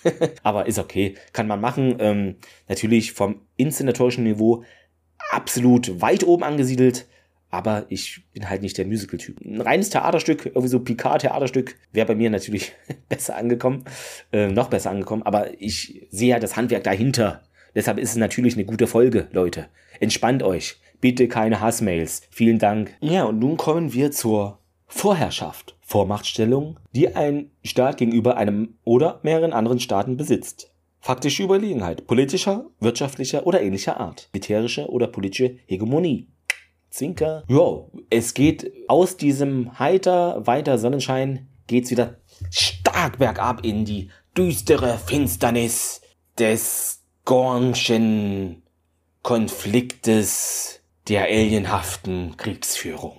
[0.44, 1.96] aber ist okay, kann man machen.
[2.00, 2.36] Ähm,
[2.68, 4.64] natürlich vom inszenatorischen Niveau
[5.32, 7.08] absolut weit oben angesiedelt,
[7.50, 9.42] aber ich bin halt nicht der Musical-Typ.
[9.42, 12.74] Ein reines Theaterstück, irgendwie so Picard-Theaterstück, wäre bei mir natürlich
[13.10, 13.86] besser angekommen,
[14.32, 17.44] äh, noch besser angekommen, aber ich sehe ja das Handwerk dahinter.
[17.76, 19.68] Deshalb ist es natürlich eine gute Folge, Leute.
[20.00, 20.78] Entspannt euch.
[21.02, 22.24] Bitte keine Hassmails.
[22.30, 22.94] Vielen Dank.
[23.00, 24.60] Ja, und nun kommen wir zur
[24.90, 25.78] Vorherrschaft.
[25.82, 30.74] Vormachtstellung, die ein Staat gegenüber einem oder mehreren anderen Staaten besitzt.
[31.00, 36.28] faktische Überlegenheit politischer, wirtschaftlicher oder ähnlicher Art, militärische oder politische Hegemonie.
[36.90, 37.44] Zwinker.
[37.48, 42.18] Ja, es geht aus diesem heiter, weiter Sonnenschein, geht's wieder
[42.52, 46.02] stark bergab in die düstere Finsternis
[46.38, 48.64] des Gornschen
[49.22, 53.18] Konfliktes der alienhaften Kriegsführung.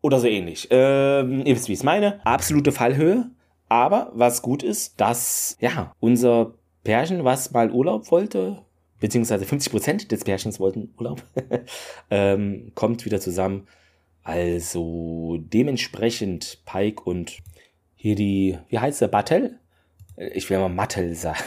[0.00, 0.68] Oder so ähnlich.
[0.70, 2.24] Ähm, ihr wisst, wie ich es meine.
[2.24, 3.30] Absolute Fallhöhe.
[3.68, 8.62] Aber was gut ist, dass, ja, unser Pärchen, was mal Urlaub wollte,
[8.98, 11.22] beziehungsweise 50% des Pärchens wollten Urlaub,
[12.10, 13.68] ähm, kommt wieder zusammen.
[14.22, 17.38] Also dementsprechend Pike und
[17.94, 19.58] hier die, wie heißt der, Battel?
[20.34, 21.38] Ich will mal Mattel sagen.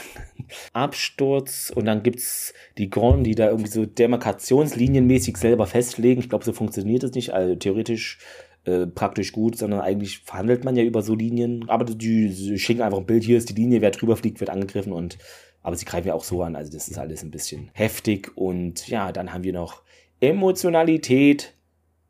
[0.72, 6.20] Absturz und dann gibt es die Gorn, die da irgendwie so demarkationslinienmäßig selber festlegen.
[6.20, 7.32] Ich glaube, so funktioniert es nicht.
[7.32, 8.18] Also theoretisch
[8.64, 11.68] äh, praktisch gut, sondern eigentlich verhandelt man ja über so Linien.
[11.68, 14.50] Aber die, die schicken einfach ein Bild, hier ist die Linie, wer drüber fliegt, wird
[14.50, 15.18] angegriffen und
[15.62, 18.88] aber sie greifen ja auch so an, also das ist alles ein bisschen heftig und
[18.88, 19.82] ja, dann haben wir noch
[20.20, 21.54] Emotionalität,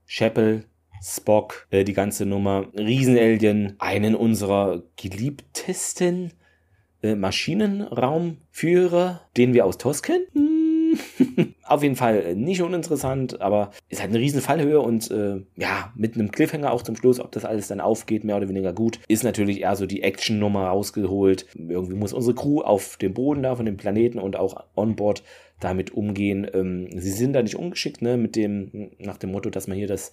[0.06, 0.64] Scheppel,
[1.02, 6.32] Spock, äh, die ganze Nummer, Riesenalien, einen unserer geliebtesten
[7.02, 10.26] äh, Maschinenraumführer, den wir aus TOS kennen.
[11.64, 16.14] Auf jeden Fall nicht uninteressant, aber ist halt eine riesen Fallhöhe und äh, ja, mit
[16.14, 19.24] einem Cliffhanger auch zum Schluss, ob das alles dann aufgeht, mehr oder weniger gut, ist
[19.24, 21.46] natürlich eher so die Action-Nummer rausgeholt.
[21.54, 25.22] Irgendwie muss unsere Crew auf dem Boden da von dem Planeten und auch onboard
[25.60, 26.46] damit umgehen.
[26.52, 29.88] Ähm, sie sind da nicht ungeschickt, ne, mit dem, nach dem Motto, dass man hier
[29.88, 30.12] das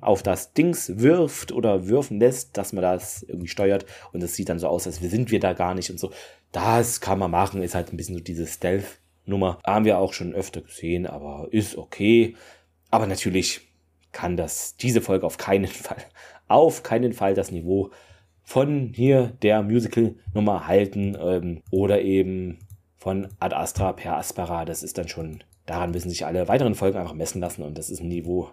[0.00, 4.48] auf das Dings wirft oder würfen lässt, dass man das irgendwie steuert und es sieht
[4.48, 6.10] dann so aus, als sind wir da gar nicht und so.
[6.52, 9.58] Das kann man machen, ist halt ein bisschen so diese Stealth-Nummer.
[9.64, 12.34] Haben wir auch schon öfter gesehen, aber ist okay.
[12.90, 13.60] Aber natürlich
[14.12, 16.02] kann das diese Folge auf keinen Fall,
[16.48, 17.90] auf keinen Fall das Niveau
[18.42, 22.58] von hier der Musical-Nummer halten ähm, oder eben
[22.96, 24.64] von Ad Astra per Aspera.
[24.64, 27.90] Das ist dann schon, daran müssen sich alle weiteren Folgen einfach messen lassen und das
[27.90, 28.50] ist ein Niveau,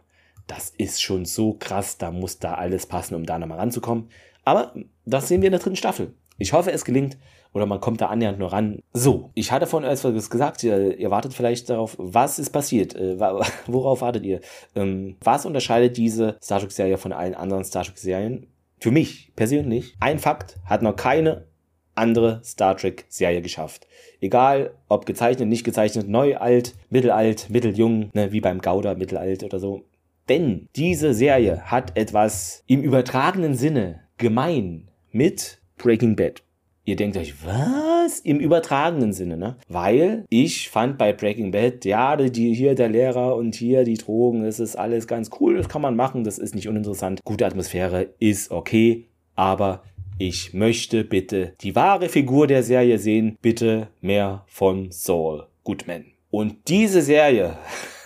[0.47, 4.09] das ist schon so krass, da muss da alles passen, um da nochmal ranzukommen.
[4.45, 4.73] Aber
[5.05, 6.13] das sehen wir in der dritten Staffel.
[6.37, 7.17] Ich hoffe, es gelingt
[7.53, 8.79] oder man kommt da annähernd nur ran.
[8.93, 12.95] So, ich hatte vorhin etwas gesagt, ihr, ihr, wartet vielleicht darauf, was ist passiert?
[12.95, 13.19] Äh,
[13.67, 14.41] worauf wartet ihr?
[14.75, 18.47] Ähm, was unterscheidet diese Star Trek-Serie von allen anderen Star Trek-Serien?
[18.79, 21.45] Für mich persönlich, ein Fakt hat noch keine
[21.95, 23.87] andere Star Trek-Serie geschafft.
[24.19, 29.59] Egal, ob gezeichnet, nicht gezeichnet, neu, alt, mittelalt, mitteljung, ne, wie beim Gauder, mittelalt oder
[29.59, 29.83] so.
[30.29, 36.43] Denn diese Serie hat etwas im übertragenen Sinne gemein mit Breaking Bad.
[36.85, 38.19] Ihr denkt euch, was?
[38.19, 39.57] Im übertragenen Sinne, ne?
[39.69, 44.43] Weil ich fand bei Breaking Bad, ja, die, hier der Lehrer und hier die Drogen,
[44.43, 47.21] das ist alles ganz cool, das kann man machen, das ist nicht uninteressant.
[47.23, 49.83] Gute Atmosphäre ist okay, aber
[50.17, 56.12] ich möchte bitte die wahre Figur der Serie sehen, bitte mehr von Saul Goodman.
[56.33, 57.57] Und diese Serie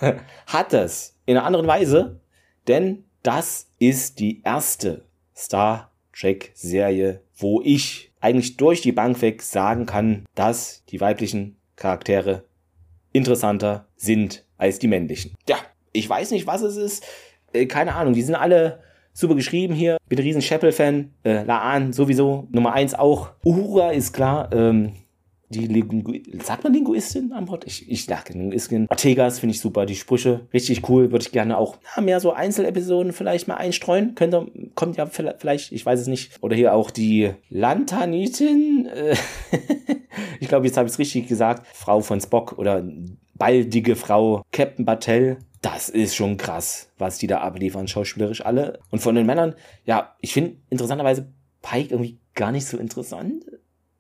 [0.47, 2.19] hat es in einer anderen Weise,
[2.67, 9.41] denn das ist die erste Star Trek Serie, wo ich eigentlich durch die Bank weg
[9.41, 12.43] sagen kann, dass die weiblichen Charaktere
[13.13, 15.34] interessanter sind als die männlichen.
[15.47, 15.55] Ja,
[15.93, 17.05] ich weiß nicht, was es ist.
[17.53, 19.95] Äh, keine Ahnung, die sind alle super geschrieben hier.
[20.09, 21.13] Bin ein riesen Chapel-Fan.
[21.23, 22.49] Äh, Laan sowieso.
[22.51, 23.30] Nummer eins auch.
[23.45, 24.51] Uhura ist klar.
[24.51, 24.97] Ähm,
[25.49, 27.65] die Lingu sagt man Linguistin an Bord?
[27.65, 28.87] Ich, ich sage Linguistin.
[28.89, 32.33] Ortegas finde ich super, die Sprüche richtig cool, würde ich gerne auch ja, mehr so
[32.33, 34.15] Einzelepisoden vielleicht mal einstreuen.
[34.15, 36.31] Könnte, kommt ja vielleicht, ich weiß es nicht.
[36.41, 38.87] Oder hier auch die Lantanitin.
[38.87, 39.15] Äh,
[40.39, 41.65] ich glaube, jetzt habe ich es richtig gesagt.
[41.73, 42.85] Frau von Spock oder
[43.35, 45.37] baldige Frau Captain Battelle.
[45.61, 48.79] Das ist schon krass, was die da abliefern, schauspielerisch alle.
[48.91, 51.31] Und von den Männern, ja, ich finde interessanterweise
[51.61, 53.45] Pike irgendwie gar nicht so interessant.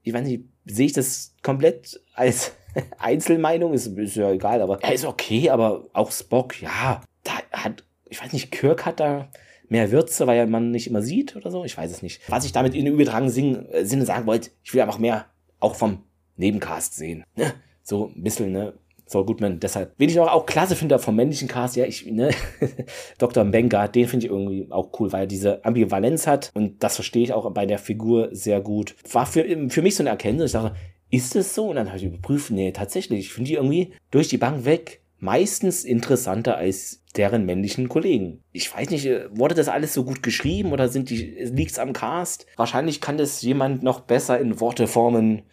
[0.03, 2.53] Ich weiß nicht, sehe ich das komplett als
[2.99, 7.83] Einzelmeinung, ist, ist ja egal, aber er ist okay, aber auch Spock, ja, da hat,
[8.05, 9.29] ich weiß nicht, Kirk hat da
[9.69, 12.21] mehr Würze, weil man nicht immer sieht oder so, ich weiß es nicht.
[12.29, 15.25] Was ich damit in übertragenen äh, Sinne sagen wollte, ich will einfach mehr
[15.59, 16.03] auch vom
[16.37, 17.23] Nebencast sehen.
[17.35, 17.53] Ne?
[17.83, 18.73] So ein bisschen, ne?
[19.07, 22.29] Saul Goodman, deshalb, wen ich auch, auch klasse finde vom männlichen Cast, ja, ich, ne,
[23.17, 23.45] Dr.
[23.45, 27.23] Benga, den finde ich irgendwie auch cool, weil er diese Ambivalenz hat und das verstehe
[27.23, 28.95] ich auch bei der Figur sehr gut.
[29.11, 30.75] War für, für mich so eine Erkenntnis, ich dachte,
[31.09, 31.69] ist es so?
[31.69, 35.01] Und dann habe ich überprüft, nee, tatsächlich, ich finde die irgendwie durch die Bank weg
[35.19, 38.43] meistens interessanter als deren männlichen Kollegen.
[38.51, 42.45] Ich weiß nicht, wurde das alles so gut geschrieben oder sind die, liegt's am Cast?
[42.55, 45.43] Wahrscheinlich kann das jemand noch besser in Worte formen,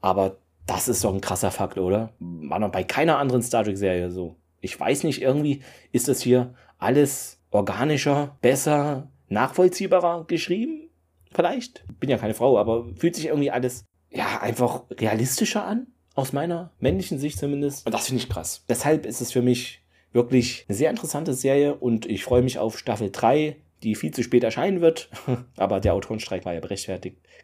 [0.00, 2.12] aber das ist doch ein krasser Fakt, oder?
[2.18, 4.36] War noch bei keiner anderen Star Trek-Serie so.
[4.60, 10.90] Ich weiß nicht, irgendwie ist das hier alles organischer, besser, nachvollziehbarer geschrieben.
[11.32, 11.84] vielleicht.
[11.98, 15.86] Bin ja keine Frau, aber fühlt sich irgendwie alles, ja, einfach realistischer an.
[16.14, 17.86] Aus meiner männlichen Sicht zumindest.
[17.86, 18.64] Und das finde ich krass.
[18.68, 19.82] Deshalb ist es für mich
[20.12, 24.22] wirklich eine sehr interessante Serie und ich freue mich auf Staffel 3, die viel zu
[24.22, 25.08] spät erscheinen wird.
[25.56, 26.60] Aber der Autorenstreik war ja.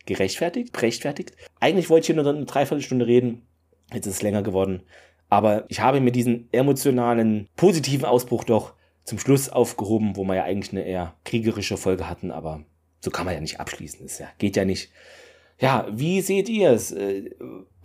[0.06, 0.72] Gerechtfertigt?
[0.72, 1.32] Berechtfertigt?
[1.60, 3.42] Eigentlich wollte ich hier nur eine Dreiviertelstunde reden.
[3.92, 4.82] Jetzt ist es länger geworden.
[5.28, 8.74] Aber ich habe mir diesen emotionalen, positiven Ausbruch doch
[9.04, 12.64] zum Schluss aufgehoben, wo wir ja eigentlich eine eher kriegerische Folge hatten, aber
[13.00, 14.00] so kann man ja nicht abschließen.
[14.02, 14.90] Das geht ja nicht.
[15.60, 16.94] Ja, wie seht ihr es?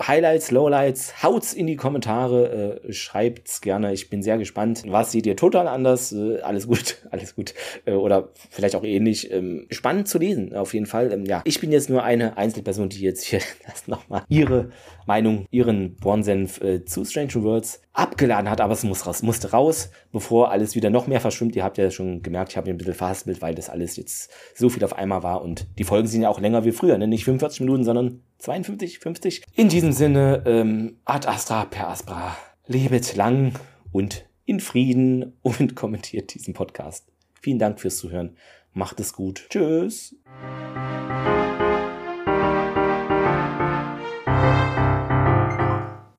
[0.01, 3.93] Highlights, Lowlights, haut's in die Kommentare, äh, schreibt's gerne.
[3.93, 4.83] Ich bin sehr gespannt.
[4.87, 6.11] Was seht ihr total anders?
[6.11, 7.53] Äh, alles gut, alles gut.
[7.85, 9.31] Äh, oder vielleicht auch ähnlich.
[9.31, 11.11] Ähm, spannend zu lesen, auf jeden Fall.
[11.11, 13.39] Ähm, ja, ich bin jetzt nur eine Einzelperson, die jetzt hier
[13.87, 14.71] nochmal ihre
[15.05, 19.91] Meinung, ihren Bornsenf äh, zu Strange Worlds abgeladen hat, aber es muss raus, musste raus,
[20.11, 21.55] bevor alles wieder noch mehr verschwimmt.
[21.55, 24.31] Ihr habt ja schon gemerkt, ich habe mir ein bisschen verhaspelt, weil das alles jetzt
[24.55, 27.07] so viel auf einmal war und die Folgen sind ja auch länger wie früher, ne?
[27.07, 29.43] nicht 45 Minuten, sondern 52, 50.
[29.55, 32.35] In diesem Sinne, ähm, ad astra per aspra,
[32.67, 33.53] lebet lang
[33.93, 37.07] und in Frieden und kommentiert diesen Podcast.
[37.41, 38.35] Vielen Dank fürs Zuhören.
[38.73, 39.47] Macht es gut.
[39.49, 40.17] Tschüss.